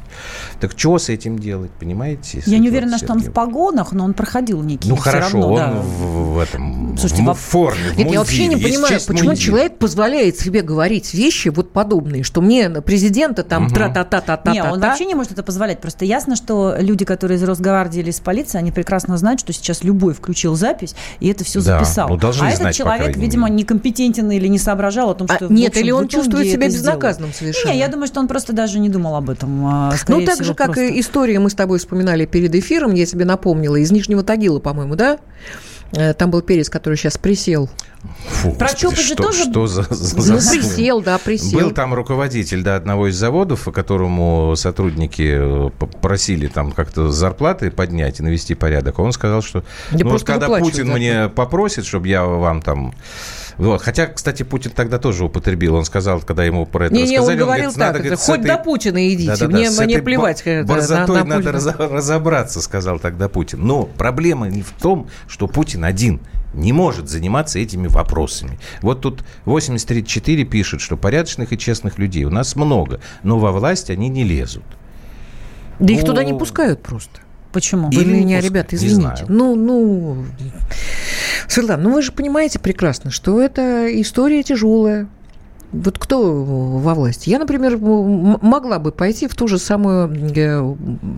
[0.59, 2.41] Так что с этим делать, понимаете?
[2.45, 4.89] Я не уверена, что он в погонах, но он проходил некий.
[4.89, 5.71] Ну хорошо, равно, он да.
[5.71, 7.91] в, в этом Слушайте, в, форме.
[7.93, 9.43] В Нет, я вообще не понимаю, почему мундир.
[9.43, 13.75] человек позволяет себе говорить вещи вот подобные, что мне президента там угу.
[13.75, 14.51] тра-та-та-та-та.
[14.51, 15.81] Нет, он вообще не может это позволять.
[15.81, 19.83] Просто ясно, что люди, которые из Росгвардии или из полиции, они прекрасно знают, что сейчас
[19.83, 22.09] любой включил запись и это все да, записал.
[22.09, 25.45] Ну, а знать, этот человек, видимо, некомпетентен или не соображал о том, а что...
[25.47, 27.73] А, нет, или он чувствует себя безнаказанным совершенно.
[27.73, 29.65] Не, я думаю, что он просто даже не думал об этом.
[29.65, 33.25] А, ну, так же, как и история, мы с тобой вспоминали перед эфиром, я тебе
[33.25, 35.19] напомнила, из Нижнего Тагила, по-моему, да?
[35.93, 37.69] Э, там был перец, который сейчас присел.
[38.23, 39.43] Фу, Про что, что, тоже...
[39.43, 41.59] что за, за, Присел, да, присел.
[41.59, 48.19] Был там руководитель да, одного из заводов, которому сотрудники э, попросили там как-то зарплаты поднять
[48.19, 48.99] и навести порядок.
[48.99, 52.93] Он сказал, что ну, вот когда Путин мне попросит, чтобы я вам там
[53.57, 53.81] вот.
[53.81, 55.75] Хотя, кстати, Путин тогда тоже употребил.
[55.75, 58.19] Он сказал, когда ему про это не, рассказали, не, он, говорил говорит, так, надо, говорит,
[58.19, 58.47] хоть этой...
[58.47, 60.43] до Путина идите, да, да, мне, да, мне плевать.
[60.65, 61.87] Борзотой на, на надо Путина.
[61.89, 63.65] разобраться, сказал тогда Путин.
[63.65, 66.21] Но проблема не в том, что Путин один
[66.53, 68.59] не может заниматься этими вопросами.
[68.81, 73.89] Вот тут 8034 пишет, что порядочных и честных людей у нас много, но во власть
[73.89, 74.63] они не лезут.
[75.79, 75.93] Да ну...
[75.93, 77.21] их туда не пускают просто.
[77.51, 77.89] Почему?
[77.91, 79.25] Вы Или меня, ребята, извините.
[79.27, 80.25] Ну, ну,
[81.47, 85.07] Светлана, ну вы же понимаете прекрасно, что это история тяжелая.
[85.71, 87.29] Вот кто во власти?
[87.29, 90.75] Я, например, могла бы пойти в ту же самую э,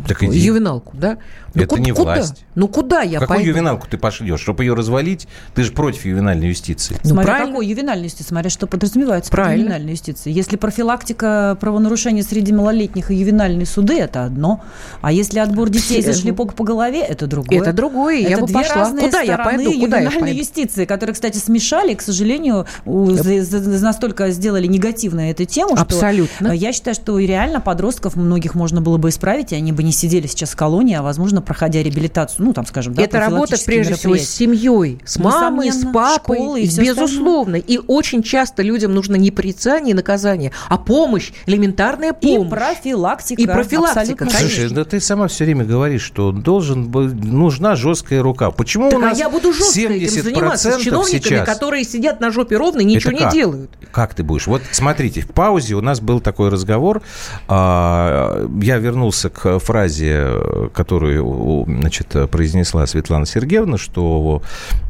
[0.07, 1.17] так ювеналку, да?
[1.55, 2.45] Ну, это куда, не власть.
[2.55, 3.49] Ну куда я Какую пойду?
[3.51, 4.39] ювеналку ты пошлешь?
[4.39, 5.27] Чтобы ее развалить?
[5.55, 6.97] Ты же против ювенальной юстиции.
[7.03, 7.51] Ну, смотря правильно.
[7.51, 9.55] какой ювенальной юстиции, смотря что подразумевается правильно.
[9.55, 10.35] под ювенальной юстицией.
[10.35, 14.61] Если профилактика правонарушений среди малолетних и ювенальные суды, это одно.
[15.01, 17.59] А если отбор детей за шлепок по голове, это другое.
[17.59, 18.91] Это другое, это я бы пошла.
[18.91, 19.79] Куда я пойду?
[19.79, 20.37] Куда я пойду?
[20.37, 26.47] юстиции, которые, кстати, смешали, к сожалению, настолько сделали негативно эту тему, Абсолютно.
[26.47, 29.93] что я считаю, что реально подростков многих можно было бы исправить, и они бы не
[29.93, 33.95] сидели сейчас в колонии, а, возможно, проходя реабилитацию, ну, там, скажем, да, Это работа, прежде
[33.95, 37.55] всего, с семьей, с мамой, с папой, школы и безусловно.
[37.55, 42.47] И очень часто людям нужно не порицание и наказание, а помощь, элементарная помощь.
[42.47, 43.41] И профилактика.
[43.41, 48.51] И профилактика, Слушай, да ты сама все время говоришь, что должен быть, нужна жесткая рука.
[48.51, 51.47] Почему так, у нас а я буду жестко этим заниматься с чиновниками, сейчас...
[51.47, 53.71] которые сидят на жопе ровно и ничего не делают.
[53.93, 54.32] Как ты будешь?
[54.47, 57.01] Вот смотрите, в паузе у нас был такой разговор.
[57.47, 64.41] А, я вернулся к фразе, которую значит, произнесла Светлана Сергеевна, что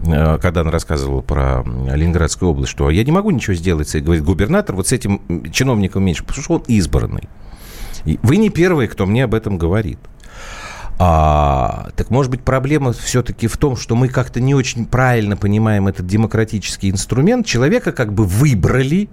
[0.06, 4.76] э, когда она рассказывала про Ленинградскую область, что я не могу ничего сделать, говорит губернатор,
[4.76, 7.30] вот с этим чиновником меньше, потому что он избранный.
[8.06, 10.00] Вы не первые, кто мне об этом говорит.
[11.00, 15.88] А, так может быть проблема все-таки в том, что мы как-то не очень правильно понимаем
[15.88, 17.46] этот демократический инструмент.
[17.46, 19.10] Человека как бы выбрали,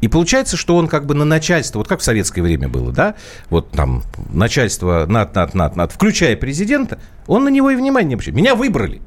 [0.00, 3.14] и получается, что он как бы на начальство, вот как в советское время было, да,
[3.48, 8.14] вот там начальство над, над, над, над, включая президента, он на него и внимания не
[8.14, 8.36] обращает.
[8.36, 9.02] Меня выбрали,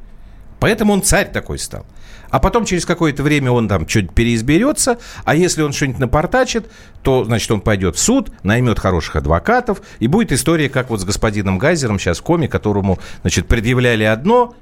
[0.60, 1.86] поэтому он царь такой стал.
[2.29, 6.67] А потом через какое-то время он там что-нибудь переизберется, а если он что-нибудь напортачит,
[7.03, 11.06] то, значит, он пойдет в суд, наймет хороших адвокатов, и будет история, как вот с
[11.06, 14.56] господином Гайзером сейчас в коме, которому, значит, предъявляли одно,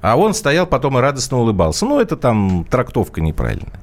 [0.00, 1.84] а он стоял потом и радостно улыбался.
[1.84, 3.80] Ну, это там трактовка неправильная.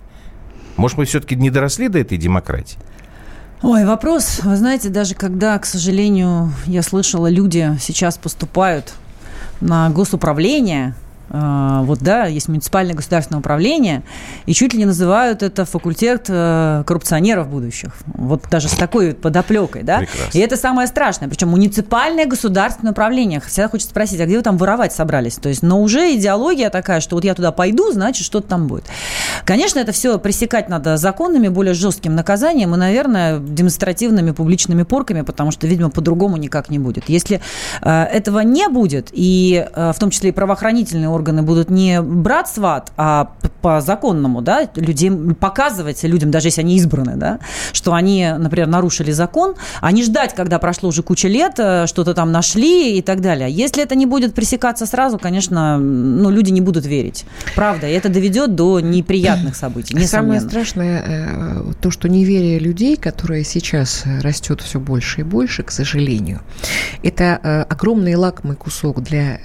[0.78, 2.78] Может, мы все-таки не доросли до этой демократии?
[3.64, 8.94] Ой, вопрос, вы знаете, даже когда, к сожалению, я слышала, люди сейчас поступают
[9.62, 10.94] на госуправление,
[11.30, 14.04] вот, да, есть муниципальное государственное управление,
[14.46, 17.96] и чуть ли не называют это факультет э, коррупционеров будущих.
[18.06, 20.00] Вот даже с такой подоплекой, да.
[20.00, 20.38] Прекрасно.
[20.38, 21.28] И это самое страшное.
[21.28, 23.42] Причем муниципальное государственное управление.
[23.42, 25.36] Всегда хочется спросить, а где вы там воровать собрались?
[25.36, 28.86] То есть, но уже идеология такая, что вот я туда пойду, значит, что-то там будет.
[29.46, 35.52] Конечно, это все пресекать надо законными, более жестким наказанием и, наверное, демонстративными публичными порками, потому
[35.52, 37.10] что, видимо, по-другому никак не будет.
[37.10, 37.42] Если
[37.82, 42.48] э, этого не будет, и э, в том числе и правоохранительные органы будут не брать
[42.48, 47.40] сват, а по законному, да, людей, показывать людям, даже если они избраны, да,
[47.74, 52.14] что они, например, нарушили закон, а не ждать, когда прошло уже куча лет, э, что-то
[52.14, 53.50] там нашли и так далее.
[53.50, 57.26] Если это не будет пресекаться сразу, конечно, ну, люди не будут верить.
[57.56, 60.40] Правда, и это доведет до неприятных событий, несомненно.
[60.40, 65.72] Самое страшное э, то, что неверие людей, которое сейчас растет все больше и больше, к
[65.72, 66.42] сожалению,
[67.04, 69.40] это э, огромный лакомый кусок для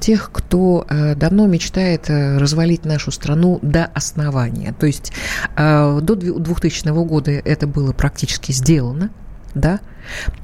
[0.00, 4.74] тех, кто э, давно мечтает э, развалить нашу страну до основания.
[4.78, 5.12] То есть
[5.56, 9.10] э, до 2000 года это было практически сделано.
[9.54, 9.80] Да?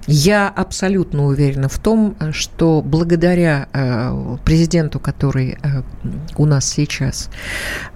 [0.07, 3.67] Я абсолютно уверена в том, что благодаря
[4.45, 5.59] президенту, который
[6.37, 7.31] у нас сейчас,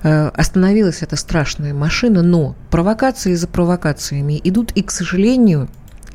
[0.02, 5.68] остановилась эта страшная машина, но провокации за провокациями идут и, к сожалению,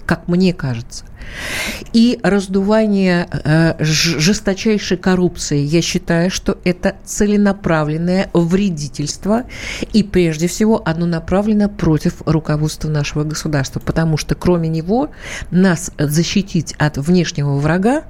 [0.08, 1.06] как мне кажется.
[1.94, 9.44] И раздувание э, жесточайшей коррупции, я считаю, что это целенаправленное вредительство,
[9.94, 15.10] и прежде всего оно направлено против руководства нашего государства, потому что кроме него
[15.52, 18.04] нас защитить от внешнего врага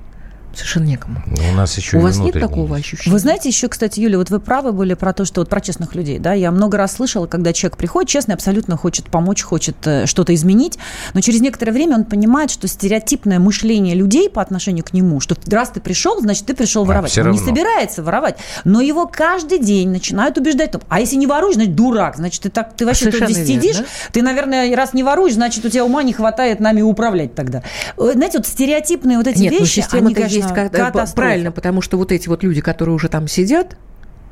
[0.54, 1.22] совершенно некому.
[1.52, 3.14] у нас еще у вас нет такого ощущения?
[3.14, 5.96] Вы знаете, еще, кстати, Юля, вот вы правы были про то, что вот про честных
[5.96, 10.06] людей, да, я много раз слышала, когда человек приходит честный, абсолютно хочет помочь, хочет э,
[10.06, 10.78] что-то изменить,
[11.14, 15.36] но через некоторое время он понимает, что стереотипное мышление людей по отношению к нему, что
[15.52, 17.18] раз ты пришел, значит, ты пришел а, воровать.
[17.18, 21.76] Он не собирается воровать, но его каждый день начинают убеждать, а если не воруешь, значит,
[21.76, 23.86] дурак, значит, ты так, ты вообще Совершенно тут здесь сидишь, да?
[24.12, 27.64] ты, наверное, раз не воруешь, значит, у тебя ума не хватает нами управлять тогда.
[27.98, 31.16] Э, знаете, вот стереотипные вот эти Нет, вещи, они, конечно, есть катастрофа.
[31.16, 33.78] Правильно, потому что вот эти вот люди, которые уже там сидят,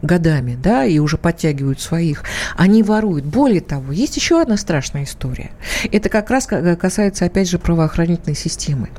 [0.01, 2.23] годами, да, и уже подтягивают своих,
[2.55, 3.25] они воруют.
[3.25, 5.51] Более того, есть еще одна страшная история.
[5.91, 8.89] Это как раз касается, опять же, правоохранительной системы.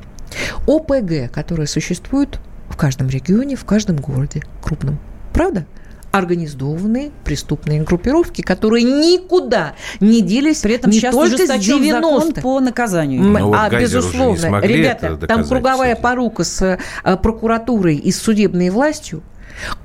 [0.67, 2.39] ОПГ, которые существуют
[2.69, 4.99] в каждом регионе, в каждом городе крупном.
[5.33, 5.65] Правда?
[6.11, 12.59] Организованные преступные группировки, которые никуда не делись При этом не сейчас только с 90 по
[12.59, 13.21] наказанию.
[13.21, 16.03] Ну, а, безусловно, ребята, там круговая кстати.
[16.03, 19.21] порука с а, прокуратурой и с судебной властью.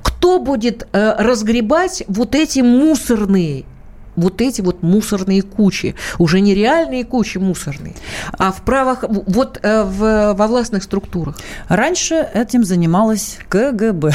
[0.03, 3.65] Кто будет а, разгребать вот эти мусорные
[4.17, 7.95] вот эти вот мусорные кучи, уже не реальные кучи мусорные,
[8.39, 11.39] а в правах, вот э, в, во властных структурах.
[11.69, 14.13] Раньше этим занималась КГБ.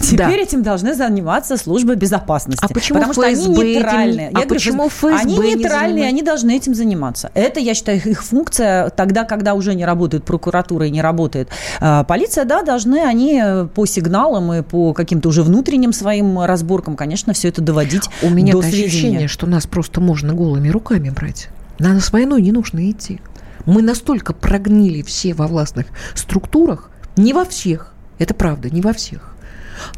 [0.00, 0.42] Теперь да.
[0.42, 2.64] этим должны заниматься службы безопасности.
[2.64, 4.26] А почему потому ФСБ что они нейтральные.
[4.28, 7.30] Этим, а говорю, почему ФСБ Они нейтральные, не они должны этим заниматься.
[7.34, 11.48] Это, я считаю, их функция тогда, когда уже не работает прокуратура и не работает
[11.80, 13.42] э, полиция, да, должны они
[13.74, 18.52] по сигналам и по каким-то уже внутренним своим разборкам, конечно, все это доводить У меня
[18.52, 21.48] до ощущение, что нас просто можно голыми руками брать.
[21.80, 23.20] На нас войной не нужно идти.
[23.66, 29.34] Мы настолько прогнили все во властных структурах, не во всех, это правда, не во всех.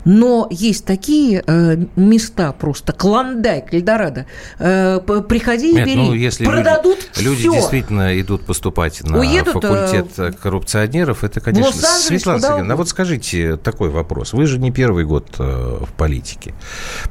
[0.07, 4.25] Но есть такие э, места просто, Клондайк, Эльдорадо.
[4.59, 5.97] Э, приходи Нет, и бери.
[5.97, 7.49] Ну, если Продадут люди, все.
[7.49, 11.73] люди действительно идут поступать на Уедут, факультет э, коррупционеров, это, конечно...
[11.73, 14.33] Светлана Сергеевна, а вот скажите такой вопрос.
[14.33, 16.55] Вы же не первый год э, в политике.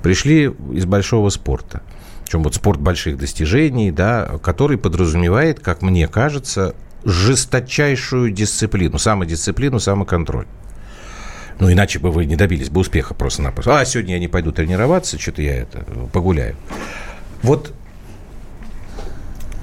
[0.02, 1.84] Пришли из большого спорта.
[2.26, 10.48] Причем вот спорт больших достижений, да, который подразумевает, как мне кажется, жесточайшую дисциплину, самодисциплину, самоконтроль.
[11.60, 13.80] Ну, иначе бы вы не добились бы успеха просто-напросто.
[13.80, 16.56] А, сегодня я не пойду тренироваться, что-то я это погуляю.
[17.44, 17.74] Вот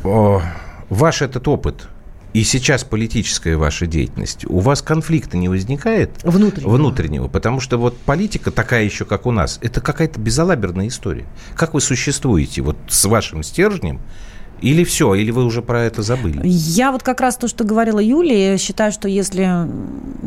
[0.04, 0.40] о,
[0.88, 1.88] ваш этот опыт
[2.32, 6.10] и сейчас политическая ваша деятельность, у вас конфликта не возникает?
[6.22, 6.70] Внутреннего.
[6.70, 7.28] Внутреннего.
[7.28, 11.26] Потому что вот политика такая еще, как у нас, это какая-то безалаберная история.
[11.54, 14.00] Как вы существуете вот с вашим стержнем
[14.62, 16.40] или все, или вы уже про это забыли?
[16.44, 19.68] Я вот как раз то, что говорила Юлия, считаю, что если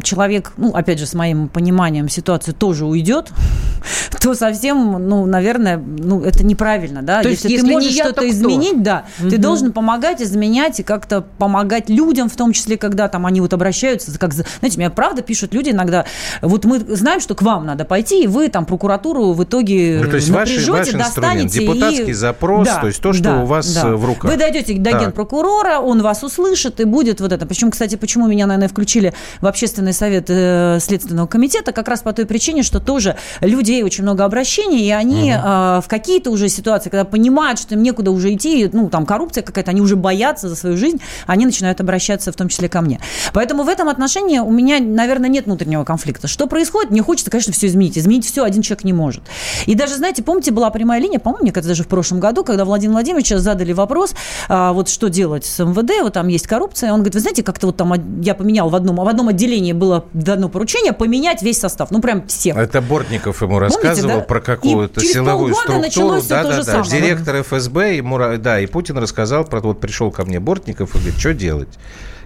[0.04, 3.32] человек, ну, опять же, с моим пониманием ситуации тоже уйдет,
[4.21, 7.21] то совсем, ну, наверное, ну, это неправильно, да.
[7.21, 9.30] То если, есть, если ты можешь что-то изменить, да, угу.
[9.30, 13.54] ты должен помогать, изменять и как-то помогать людям, в том числе, когда там они вот
[13.54, 16.06] обращаются, как, знаете, мне правда пишут люди иногда,
[16.41, 20.10] вот мы знаем, что к вам надо пойти, и вы там прокуратуру в итоге ну,
[20.10, 21.60] то есть напряжете, ваш, ваш достанете.
[21.60, 22.13] Депутатский и...
[22.13, 23.95] запрос, да, то есть то, что да, у вас да.
[23.95, 24.24] в руках.
[24.25, 25.01] Вы дойдете до так.
[25.01, 27.45] генпрокурора, он вас услышит, и будет вот это.
[27.45, 32.13] Причем, кстати, почему меня, наверное, включили в общественный совет э, Следственного комитета, как раз по
[32.13, 35.41] той причине, что тоже людей очень много обращений, и они угу.
[35.43, 39.43] э, в какие-то уже ситуации, когда понимают, что им некуда уже идти, ну, там коррупция
[39.43, 42.99] какая-то, они уже боятся за свою жизнь, они начинают обращаться в том числе ко мне.
[43.33, 46.27] Поэтому в этом отношении у меня, наверное, нет внутреннего конфликта.
[46.27, 46.91] Что происходит?
[46.91, 47.97] Мне хочется, конечно, все изменить.
[47.97, 49.23] Изменить все один человек не может.
[49.65, 52.65] И даже, знаете, помните, была прямая линия, по-моему, мне кажется, даже в прошлом году, когда
[52.65, 54.14] Владимир Владимирович задали вопрос,
[54.47, 56.91] а, вот что делать с МВД, вот там есть коррупция.
[56.91, 60.06] Он говорит, вы знаете, как-то вот там я поменял в одном, в одном отделении было
[60.13, 62.58] дано поручение поменять весь состав, ну прям всех.
[62.58, 64.25] Это Бортников ему рассказывал Помните, да?
[64.25, 66.21] про какую-то силовую структуру.
[66.28, 66.82] Да, да, да.
[66.84, 71.19] Директор ФСБ ему, да, и Путин рассказал про вот пришел ко мне Бортников и говорит,
[71.19, 71.69] что делать?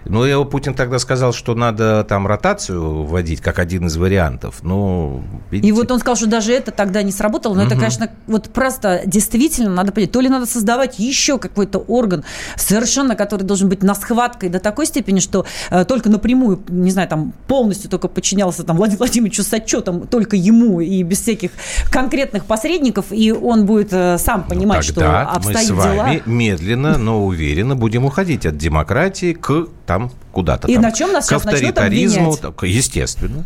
[0.04, 4.56] Ну, его Путин тогда сказал, что надо там ротацию вводить, как один из вариантов.
[4.62, 5.68] Ну, видите.
[5.68, 7.54] И вот он сказал, что даже это тогда не сработало.
[7.54, 7.68] Но угу.
[7.68, 10.12] это, конечно, вот просто действительно надо понять.
[10.12, 12.24] То ли надо создавать еще какой-то орган,
[12.56, 17.08] совершенно, который должен быть на схваткой до такой степени, что э, только напрямую, не знаю,
[17.08, 21.50] там полностью только подчинялся там Владимиру Владимировичу с отчетом только ему и без всяких
[21.90, 26.12] конкретных посредников, и он будет э, сам ну, понимать, ну, что обстоит мы с вами
[26.16, 26.22] дела.
[26.26, 30.68] медленно, но уверенно будем уходить от демократии к там куда-то.
[30.68, 33.44] И там, на чем нас к авторитаризму, так, естественно.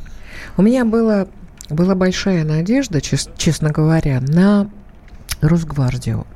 [0.59, 1.27] У меня было,
[1.71, 4.69] была большая надежда, чест, честно говоря, на
[5.41, 6.27] Росгвардию.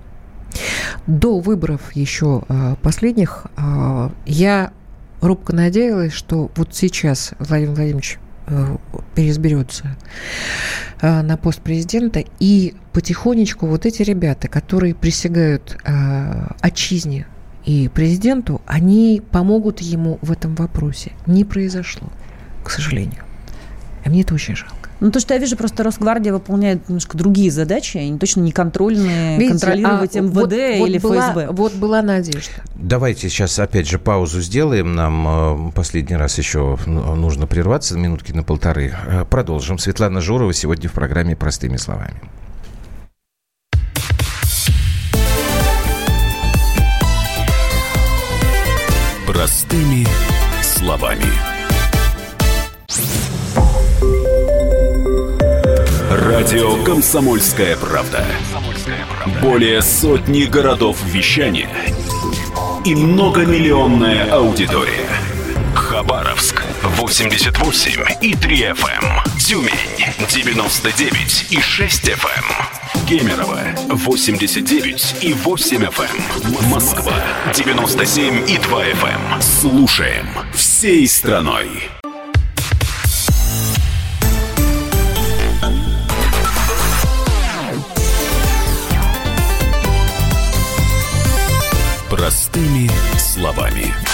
[1.07, 4.73] До выборов еще э, последних э, я
[5.21, 8.77] робко надеялась, что вот сейчас Владимир Владимирович э,
[9.15, 9.95] переизберется
[11.03, 15.79] на пост президента, и потихонечку вот эти ребята, которые присягают
[16.61, 17.27] отчизне
[17.69, 21.13] и президенту, они помогут ему в этом вопросе.
[21.27, 22.09] Не произошло,
[22.65, 23.23] к сожалению.
[24.07, 24.89] А мне это очень жалко.
[25.01, 29.37] Ну, то, что я вижу, просто Росгвардия выполняет немножко другие задачи, они точно не контрольные,
[29.37, 31.35] Видите, контролировать а МВД вот, или вот ФСБ.
[31.35, 32.53] Была, вот была надежда.
[32.75, 34.95] Давайте сейчас опять же паузу сделаем.
[34.95, 38.95] Нам э, последний раз еще нужно прерваться, минутки на полторы.
[39.07, 39.79] Э, продолжим.
[39.79, 42.19] Светлана Журова сегодня в программе «Простыми словами».
[49.29, 50.07] Простыми
[50.63, 51.27] словами.
[56.11, 58.25] Радио «Комсомольская правда».
[59.43, 61.69] Более сотни городов вещания
[62.87, 65.11] и многомиллионная аудитория.
[65.75, 69.05] Хабаровск 88 и 3 FM.
[69.05, 69.39] Эм.
[69.39, 69.73] Тюмень
[70.31, 72.88] 99 и 6 FM.
[73.11, 73.19] Эм.
[73.19, 76.63] Кемерово 89 и 8 FM.
[76.63, 76.71] Эм.
[76.71, 77.15] Москва
[77.55, 79.41] 97 и 2 FM.
[79.41, 81.89] Слушаем всей страной.
[92.11, 94.08] Простыми словами.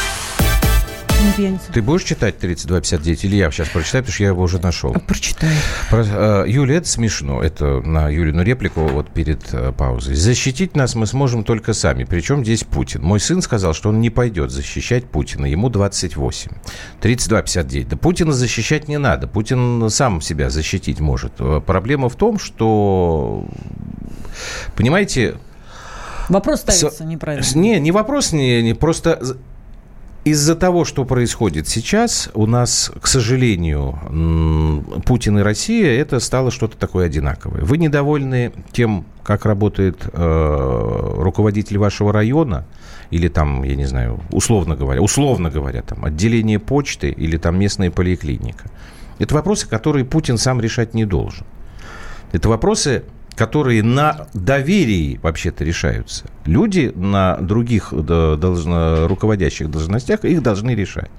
[1.36, 4.92] Ты будешь читать 3259 или я сейчас прочитаю, потому что я его уже нашел.
[4.94, 5.50] А, прочитай.
[5.90, 7.42] Про, э, Юля, это смешно.
[7.42, 10.14] Это на Юлину реплику вот перед э, паузой.
[10.14, 12.04] Защитить нас мы сможем только сами.
[12.04, 13.02] Причем здесь Путин.
[13.02, 15.46] Мой сын сказал, что он не пойдет защищать Путина.
[15.46, 16.52] Ему 28.
[17.00, 17.88] 3259.
[17.88, 19.26] Да Путина защищать не надо.
[19.26, 21.32] Путин сам себя защитить может.
[21.40, 23.44] Э, проблема в том, что,
[24.76, 25.34] понимаете,
[26.28, 27.00] Вопрос ставится С...
[27.00, 27.44] неправильно.
[27.54, 29.36] Не, не вопрос, не, не просто
[30.24, 33.98] из-за того, что происходит сейчас, у нас, к сожалению,
[35.04, 37.62] Путин и Россия, это стало что-то такое одинаковое.
[37.62, 42.64] Вы недовольны тем, как работает э, руководитель вашего района,
[43.10, 47.90] или там, я не знаю, условно говоря, условно говоря, там, отделение почты или там местная
[47.90, 48.70] поликлиника.
[49.18, 51.46] Это вопросы, которые Путин сам решать не должен.
[52.32, 53.04] Это вопросы,
[53.36, 56.26] которые на доверии вообще-то решаются.
[56.44, 61.10] Люди на других должно, руководящих должностях их должны решать.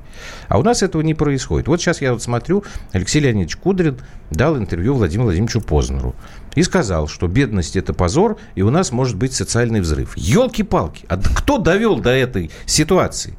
[0.48, 1.68] А у нас этого не происходит.
[1.68, 2.64] Вот сейчас я вот смотрю,
[2.94, 3.98] Алексей Леонидович Кудрин
[4.32, 6.16] дал интервью Владимиру Владимировичу Познеру
[6.56, 10.16] и сказал, что бедность– это позор, и у нас может быть социальный взрыв.
[10.16, 11.06] Елки-палки!
[11.10, 13.38] А кто довел до этой ситуации?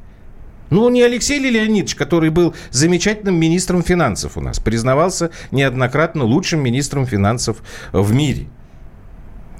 [0.68, 7.06] Ну, не Алексей Леонидович, который был замечательным министром финансов у нас, признавался неоднократно лучшим министром
[7.06, 7.58] финансов
[7.92, 8.48] в мире.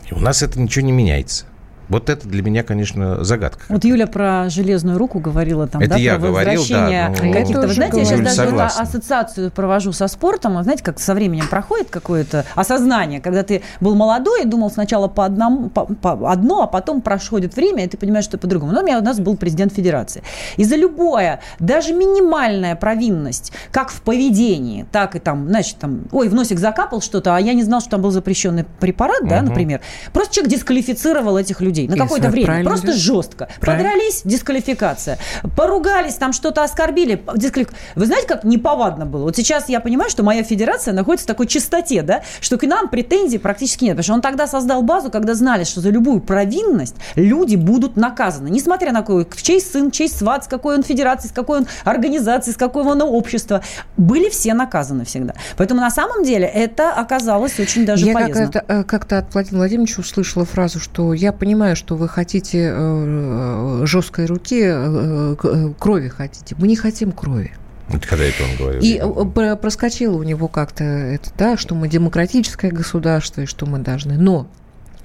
[0.08, 1.46] И у нас это ничего не меняется.
[1.88, 3.62] Вот это для меня, конечно, загадка.
[3.68, 7.66] Вот Юля про железную руку говорила там, это да, я про говорил, да, ну, каких-то.
[7.66, 8.82] Вы знаете, я сейчас даже согласна.
[8.82, 13.94] ассоциацию провожу со спортом, а знаете, как со временем проходит какое-то осознание, когда ты был
[13.94, 17.96] молодой и думал сначала по одному, по, по одно, а потом проходит время, и ты
[17.96, 18.72] понимаешь, что по-другому.
[18.72, 20.22] Но у меня у нас был президент федерации.
[20.56, 26.28] И за любое, даже минимальная провинность, как в поведении, так и там, значит, там, ой,
[26.28, 29.30] в носик закапал что-то, а я не знал, что там был запрещенный препарат, угу.
[29.30, 29.80] да, например.
[30.12, 32.64] Просто человек дисквалифицировал этих людей людей на какое-то время.
[32.64, 33.48] Просто жестко.
[33.60, 33.90] Правильно.
[33.90, 35.18] Подрались, дисквалификация.
[35.56, 37.78] Поругались, там что-то оскорбили, дисквалификация.
[37.94, 39.24] Вы знаете, как неповадно было?
[39.24, 42.88] Вот сейчас я понимаю, что моя федерация находится в такой чистоте, да, что к нам
[42.88, 43.92] претензий практически нет.
[43.92, 48.48] Потому что он тогда создал базу, когда знали, что за любую провинность люди будут наказаны.
[48.48, 52.52] Несмотря на какой, чей сын, чей сват, с какой он федерации, с какой он организации,
[52.52, 53.62] с какого он общества.
[53.96, 55.34] Были все наказаны всегда.
[55.56, 58.40] Поэтому на самом деле это оказалось очень даже я полезно.
[58.40, 62.70] Я как-то, как-то от Владимира Владимировича услышала фразу, что я понимаю, понимаю, что вы хотите
[62.72, 66.54] э, жесткой руки, э, э, крови хотите.
[66.58, 67.54] Мы не хотим крови.
[67.88, 68.80] Это когда это он говорил?
[68.82, 74.16] И проскочило у него как-то это, да, что мы демократическое государство и что мы должны.
[74.16, 74.46] Но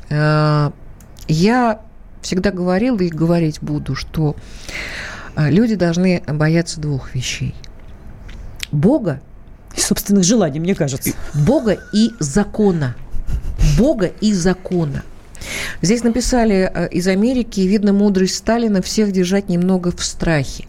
[0.09, 0.71] э,
[1.27, 1.81] я
[2.21, 4.35] всегда говорила и говорить буду, что
[5.35, 7.55] люди должны бояться двух вещей.
[8.71, 9.19] Бога.
[9.75, 11.11] И собственных желаний, мне кажется.
[11.33, 12.95] Бога и закона.
[13.79, 15.03] Бога и закона.
[15.81, 20.65] Здесь написали э, из Америки, видно мудрость Сталина всех держать немного в страхе.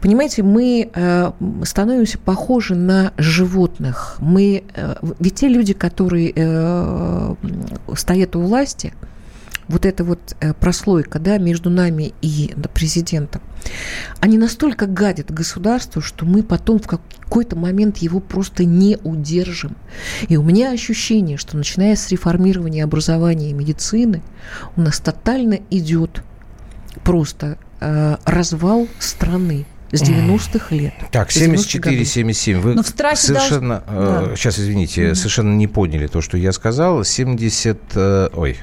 [0.00, 1.32] Понимаете, мы э,
[1.62, 4.16] становимся похожи на животных.
[4.18, 7.34] Мы, э, ведь те люди, которые э,
[7.94, 8.92] стоят у власти,
[9.72, 13.42] вот эта вот э, прослойка да, между нами и президентом,
[14.20, 19.76] они настолько гадят государству, что мы потом в какой-то момент его просто не удержим.
[20.28, 24.22] И у меня ощущение, что начиная с реформирования образования и медицины,
[24.76, 26.22] у нас тотально идет
[27.02, 29.66] просто э, развал страны.
[29.92, 30.94] с 90-х лет.
[31.10, 32.60] Так, 74-77.
[32.60, 34.26] Вы Но в совершенно, долж...
[34.26, 34.36] э, да.
[34.36, 35.14] сейчас, извините, mm-hmm.
[35.14, 37.04] совершенно не поняли то, что я сказал.
[37.04, 38.56] 70, э, ой,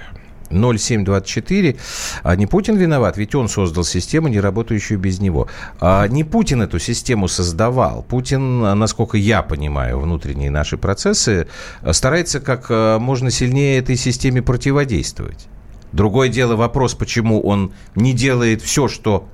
[0.50, 1.78] 0724.
[2.24, 5.48] А не Путин виноват, ведь он создал систему, не работающую без него.
[5.80, 8.04] А не Путин эту систему создавал.
[8.04, 11.48] Путин, насколько я понимаю, внутренние наши процессы,
[11.92, 15.48] старается как э, можно сильнее этой системе противодействовать.
[15.92, 19.28] Другое дело вопрос, почему он не делает все, что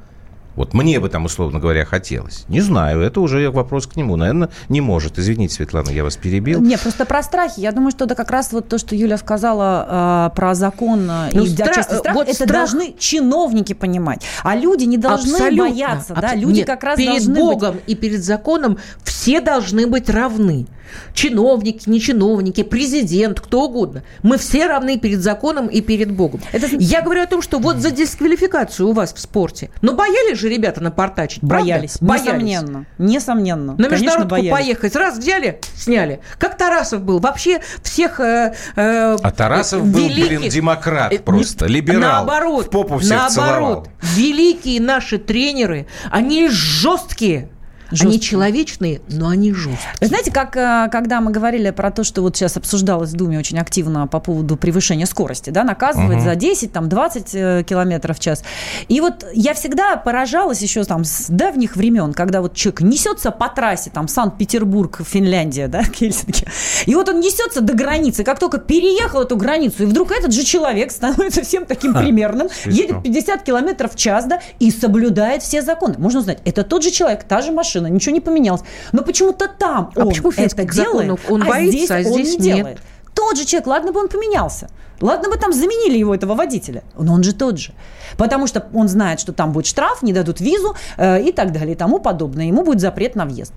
[0.55, 2.45] вот мне бы там, условно говоря, хотелось.
[2.47, 4.15] Не знаю, это уже вопрос к нему.
[4.15, 5.19] Наверное, не может.
[5.19, 6.61] Извините, Светлана, я вас перебил.
[6.61, 7.59] Не, просто про страхи.
[7.59, 11.43] Я думаю, что это как раз вот то, что Юля сказала э, про закон ну,
[11.43, 11.65] и стра...
[11.67, 12.51] отчасти страх, вот это страх...
[12.51, 14.23] должны чиновники понимать.
[14.43, 15.63] А люди не должны Абсолютно.
[15.63, 16.13] бояться.
[16.13, 16.21] Абсолютно.
[16.21, 16.35] Да?
[16.35, 17.83] Люди Нет, как раз перед должны Богом быть...
[17.87, 20.67] и перед законом все должны быть равны
[21.13, 24.03] чиновники, не чиновники, президент, кто угодно.
[24.23, 26.41] Мы все равны перед законом и перед Богом.
[26.51, 26.67] Это...
[26.77, 29.69] Я говорю о том, что вот за дисквалификацию у вас в спорте.
[29.81, 31.97] Но боялись же ребята напортачить, Боялись.
[32.01, 32.25] Боялись.
[32.25, 32.85] Несомненно.
[32.97, 33.75] Несомненно.
[33.77, 34.95] На международку поехать.
[34.95, 36.19] Раз взяли, сняли.
[36.37, 37.19] Как Тарасов был.
[37.19, 40.29] Вообще всех э, э, А Тарасов великих...
[40.29, 42.25] был, блин, демократ э, просто, либерал.
[42.25, 42.67] Наоборот.
[42.67, 43.35] В попу всех наоборот.
[43.35, 43.87] Целовал.
[44.15, 47.49] Великие наши тренеры, они жесткие.
[47.91, 48.09] Жесткие.
[48.09, 49.93] Они человечные, но они жесткие.
[50.01, 53.37] Вы знаете, как э, когда мы говорили про то, что вот сейчас обсуждалось в Думе
[53.37, 56.25] очень активно по поводу превышения скорости, да, наказывать угу.
[56.25, 58.43] за 10, там, 20 э, километров в час.
[58.87, 63.49] И вот я всегда поражалась еще там с давних времен, когда вот человек несется по
[63.49, 66.45] трассе, там, Санкт-Петербург, Финляндия, да, Хельсинки,
[66.85, 70.43] и вот он несется до границы, как только переехал эту границу, и вдруг этот же
[70.43, 75.95] человек становится всем таким примерным, едет 50 километров в час, да, и соблюдает все законы.
[75.97, 78.61] Можно узнать, это тот же человек, та же машина, машина, ничего не поменялось.
[78.91, 82.41] Но почему-то там а он почему это делает, он а боится, здесь, а здесь он
[82.41, 82.57] не нет.
[82.57, 82.79] делает.
[83.13, 84.69] Тот же человек, ладно бы он поменялся.
[85.01, 86.83] Ладно бы там заменили его, этого водителя.
[86.97, 87.73] Но он же тот же.
[88.17, 91.73] Потому что он знает, что там будет штраф, не дадут визу э, и так далее
[91.73, 92.45] и тому подобное.
[92.45, 93.53] Ему будет запрет на въезд.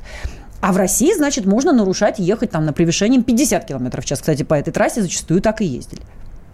[0.61, 4.21] А в России, значит, можно нарушать и ехать там на превышением 50 км в час.
[4.21, 6.03] Кстати, по этой трассе зачастую так и ездили.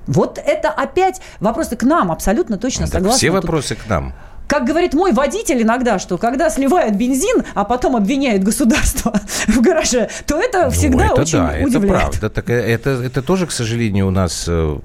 [0.07, 3.17] Вот это опять вопросы к нам, абсолютно точно согласна.
[3.17, 4.13] Все вопросы к нам.
[4.47, 9.19] Как говорит мой водитель иногда, что когда сливают бензин, а потом обвиняют государство
[9.49, 11.75] в гараже, то это ну, всегда это очень да, удивляет.
[11.75, 12.31] Это правда.
[12.31, 14.79] Так, э, это, это тоже, к сожалению, у нас, э,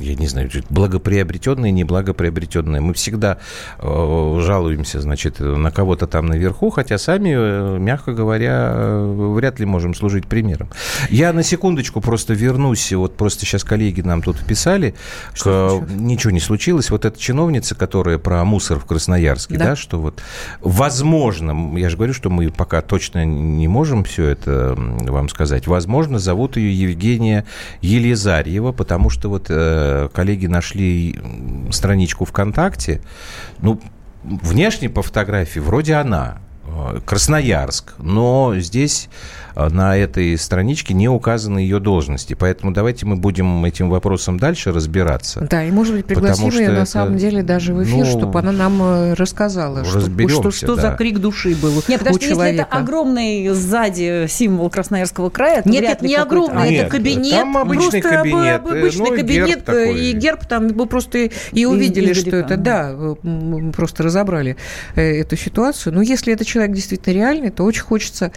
[0.00, 2.80] я не знаю, благоприобретенные, неблагоприобретенные.
[2.80, 3.38] Мы всегда
[3.78, 8.72] э, жалуемся, значит, на кого-то там наверху, хотя сами, мягко говоря,
[9.04, 10.70] вряд ли можем служить примером.
[11.10, 14.94] Я на секундочку просто вернусь, вот просто сейчас коллеги нам тут писали,
[15.34, 16.90] что ничего не случилось.
[16.90, 19.64] Вот эта чиновница, которая про мусор в Красноярске Красноярске, да.
[19.70, 20.22] да, что вот
[20.60, 26.18] возможно, я же говорю, что мы пока точно не можем все это вам сказать, возможно,
[26.18, 27.44] зовут ее Евгения
[27.80, 31.20] Елизарьева, потому что вот э, коллеги нашли
[31.72, 33.02] страничку ВКонтакте,
[33.58, 33.80] ну,
[34.22, 39.08] внешне по фотографии вроде она, э, Красноярск, но здесь
[39.56, 42.34] на этой страничке не указаны ее должности.
[42.34, 45.46] Поэтому давайте мы будем этим вопросом дальше разбираться.
[45.50, 48.38] Да, и, может быть, пригласим ее на это, самом деле даже в эфир, ну, чтобы
[48.38, 50.82] она нам э, рассказала, что, что, что да.
[50.82, 52.48] за крик души был Нет, потому что человека.
[52.48, 57.32] если это огромный сзади символ Красноярского края, Нет, это не огромный, Нет, это кабинет.
[57.32, 58.60] Там обычный просто кабинет.
[58.62, 63.72] Обычный ну, кабинет, герб и герб там мы просто и увидели, что это, да, мы
[63.72, 64.56] просто разобрали
[64.94, 65.94] э, эту ситуацию.
[65.94, 68.32] Но если это человек действительно реальный, то очень хочется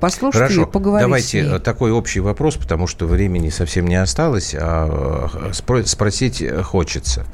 [0.00, 0.72] послушать Хорошо.
[0.72, 7.26] Поговорить давайте такой общий вопрос, потому что времени совсем не осталось, а э, спросить хочется.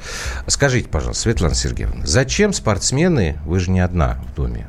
[0.46, 4.66] Скажите, пожалуйста, Светлана Сергеевна, зачем спортсмены, вы же не одна в Доме,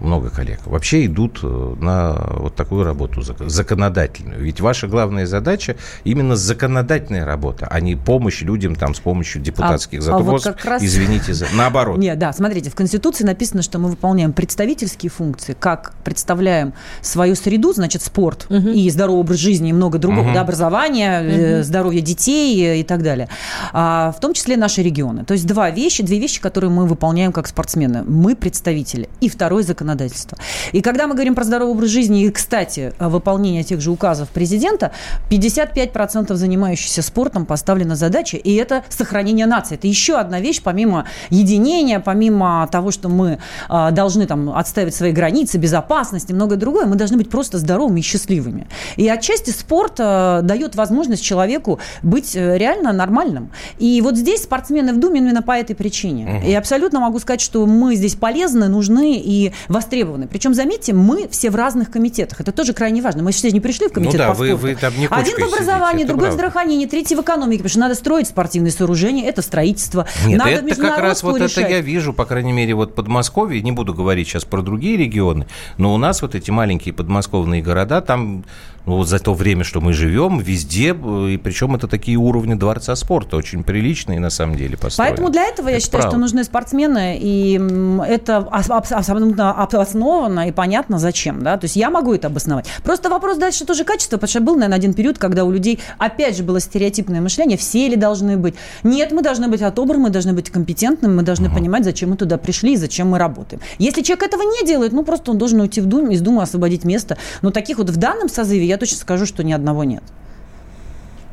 [0.00, 4.40] много коллег, вообще идут э, на вот такую работу законодательную.
[4.40, 10.00] Ведь ваша главная задача именно законодательная работа, а не помощь людям там с помощью депутатских
[10.00, 10.54] а, запросов.
[10.54, 10.82] А вот раз...
[10.82, 11.46] Извините за...
[11.54, 11.98] Наоборот.
[11.98, 17.72] Нет, да, смотрите, в Конституции написано, что мы выполняем представительские функции, как представляем свою среду,
[17.72, 18.68] значит, спорт угу.
[18.68, 20.34] и здоровый образ жизни и много другого, угу.
[20.34, 21.64] да, образование, угу.
[21.64, 23.28] здоровье детей и так далее.
[23.72, 25.24] А, в том числе наши регионы.
[25.24, 28.04] То есть два вещи, две вещи, которые мы выполняем как спортсмены.
[28.04, 29.08] Мы представители.
[29.20, 30.38] И второй закон законодательства.
[30.72, 34.92] И когда мы говорим про здоровый образ жизни и, кстати, выполнение тех же указов президента,
[35.30, 39.76] 55% занимающихся спортом поставлена задача, и это сохранение нации.
[39.76, 45.12] Это еще одна вещь, помимо единения, помимо того, что мы э, должны там отставить свои
[45.12, 48.66] границы, безопасность и многое другое, мы должны быть просто здоровыми и счастливыми.
[48.96, 53.50] И отчасти спорт э, дает возможность человеку быть э, реально нормальным.
[53.78, 56.38] И вот здесь спортсмены в Думе именно по этой причине.
[56.38, 56.50] Угу.
[56.50, 60.26] И абсолютно могу сказать, что мы здесь полезны, нужны, и в востребованы.
[60.26, 62.40] Причем, заметьте, мы все в разных комитетах.
[62.40, 63.22] Это тоже крайне важно.
[63.22, 64.56] Мы все не пришли в комитет ну, да, по спорту.
[64.56, 67.58] Вы, вы там не Один в образовании, сидите, другой в здравоохранении, третий в экономике.
[67.58, 70.06] Потому что надо строить спортивные сооружения, это строительство.
[70.26, 71.64] Нет, надо это как раз вот решать.
[71.64, 73.62] это я вижу, по крайней мере, вот Подмосковье.
[73.62, 78.00] Не буду говорить сейчас про другие регионы, но у нас вот эти маленькие подмосковные города,
[78.00, 78.44] там
[78.88, 82.96] ну, вот за то время, что мы живем, везде, и причем это такие уровни дворца
[82.96, 85.10] спорта, очень приличные на самом деле построены.
[85.10, 86.16] Поэтому для этого это я считаю, правда.
[86.16, 87.60] что нужны спортсмены, и
[88.06, 92.66] это абсолютно обосновано и понятно зачем, да, то есть я могу это обосновать.
[92.82, 96.38] Просто вопрос дальше тоже качества, потому что был, наверное, один период, когда у людей опять
[96.38, 98.54] же было стереотипное мышление, все ли должны быть.
[98.84, 101.56] Нет, мы должны быть отобраны, мы должны быть компетентными, мы должны угу.
[101.56, 103.60] понимать, зачем мы туда пришли и зачем мы работаем.
[103.78, 106.84] Если человек этого не делает, ну просто он должен уйти в Думу, из Думы освободить
[106.84, 107.18] место.
[107.42, 110.02] Но таких вот в данном созыве я точно скажу, что ни одного нет.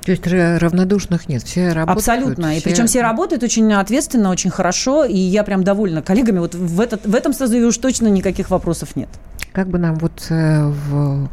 [0.05, 1.97] То есть равнодушных нет, все работают.
[1.97, 2.49] Абсолютно.
[2.49, 2.59] Все...
[2.59, 5.03] И причем все работают очень ответственно, очень хорошо.
[5.03, 6.39] И я прям довольна коллегами.
[6.39, 9.09] Вот в, этот, в этом созыве уж точно никаких вопросов нет.
[9.51, 11.29] Как бы нам вот э, в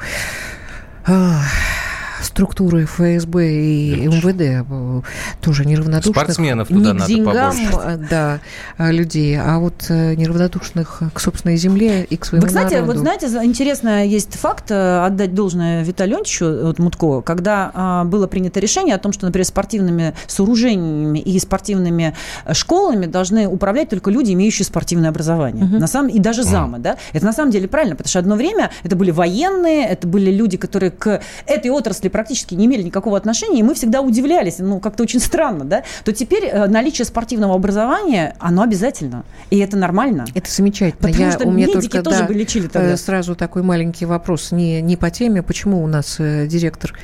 [2.22, 5.02] структуры ФСБ и МВД э,
[5.40, 6.14] тоже неравнодушных.
[6.14, 7.80] Спортсменов туда не надо деньгам, побольше.
[7.84, 8.40] Э, да,
[8.78, 12.92] э, людей, а вот неравнодушных к собственной земле и к своему Вы, кстати, народу.
[12.92, 18.94] вот знаете, интересно есть факт, отдать должное Виталионовичу вот, Мутко, когда а, было принято решение
[18.94, 22.14] о том, что, например, спортивными сооружениями и спортивными
[22.52, 25.64] школами должны управлять только люди, имеющие спортивное образование.
[25.64, 25.76] Угу.
[25.78, 26.96] На самом, и даже замы, да?
[27.12, 30.56] Это на самом деле правильно, потому что одно время это были военные, это были люди,
[30.56, 35.02] которые к этой отрасли практически не имели никакого отношения, и мы всегда удивлялись, ну, как-то
[35.02, 40.26] очень странно, да, то теперь э, наличие спортивного образования, оно обязательно, и это нормально.
[40.34, 41.08] Это замечательно.
[41.08, 42.92] Потому Я, что у меня медики только, тоже да, бы лечили тогда.
[42.92, 46.94] Э, сразу такой маленький вопрос, не, не по теме, почему у нас э, директор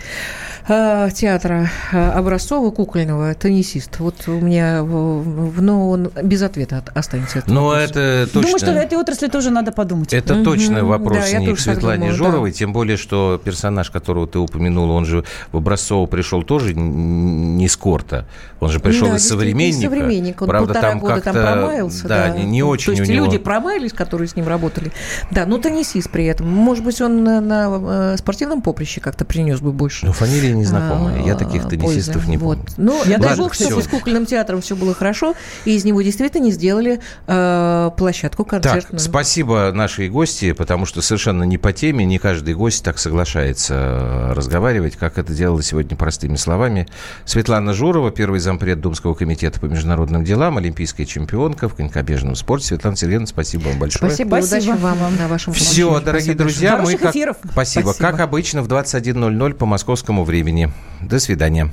[0.68, 3.98] э, театра Образцова кукольного теннисист.
[3.98, 7.42] Вот у меня, но он без ответа останется.
[7.46, 8.42] Ну, это точно.
[8.42, 10.12] Думаю, что в этой отрасли тоже надо подумать.
[10.12, 10.44] Это угу.
[10.44, 12.56] точно вопрос да, не к Светлане думаю, Журовой, да.
[12.56, 17.76] тем более, что персонаж, которого ты упомянула, он же в Образцово пришел тоже не с
[17.76, 18.26] корта.
[18.60, 19.82] Он же пришел да, из современника.
[19.82, 20.42] современник.
[20.42, 22.08] Он Правда, там года там промаялся.
[22.08, 22.38] Да, да.
[22.38, 23.26] Не, не очень То есть него...
[23.26, 24.92] люди промаялись, которые с ним работали.
[25.30, 26.48] Да, но теннисист при этом.
[26.48, 30.06] Может быть, он на, на э, спортивном поприще как-то принес бы больше.
[30.06, 31.22] Ну, фамилия незнакомая.
[31.24, 32.62] Я таких а, теннисистов не помню.
[32.66, 32.74] Вот.
[32.76, 35.34] Ну, я даже, кстати, с кукольным театром все было хорошо,
[35.64, 38.98] и из него действительно не сделали э, площадку концертную.
[38.98, 43.74] Так, спасибо нашей гости, потому что совершенно не по теме, не каждый гость так соглашается
[43.74, 46.86] э, разговаривать, как это делала сегодня простыми словами.
[47.24, 52.66] Светлана Журова, первый зампред Думского комитета по международным делам, олимпийская чемпионка в конькобежном спорте.
[52.66, 54.10] Светлана Сергеевна, спасибо вам большое.
[54.10, 54.72] Спасибо, спасибо.
[54.72, 57.10] удачи вам, вам на вашем Все, дорогие спасибо друзья, мы как...
[57.10, 57.36] Спасибо.
[57.52, 57.94] спасибо.
[57.94, 60.70] Как обычно в 21.00 по московскому времени.
[61.02, 61.70] До свидания.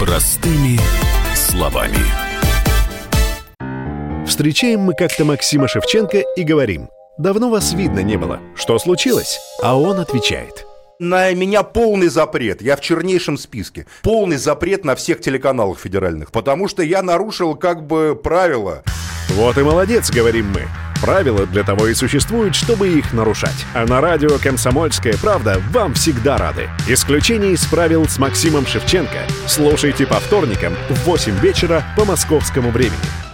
[0.00, 0.78] Простыми
[1.34, 1.96] словами.
[4.26, 8.38] Встречаем мы как-то Максима Шевченко и говорим– Давно вас видно не было.
[8.54, 9.40] Что случилось?
[9.60, 10.64] А он отвечает.
[11.00, 12.62] На меня полный запрет.
[12.62, 13.86] Я в чернейшем списке.
[14.02, 16.30] Полный запрет на всех телеканалах федеральных.
[16.30, 18.84] Потому что я нарушил как бы правила.
[19.28, 20.68] Вот и молодец, говорим мы.
[21.00, 23.66] Правила для того и существуют, чтобы их нарушать.
[23.72, 26.68] А на радио «Комсомольская правда» вам всегда рады.
[26.88, 29.20] Исключение из правил с Максимом Шевченко.
[29.46, 33.27] Слушайте по вторникам в 8 вечера по московскому времени.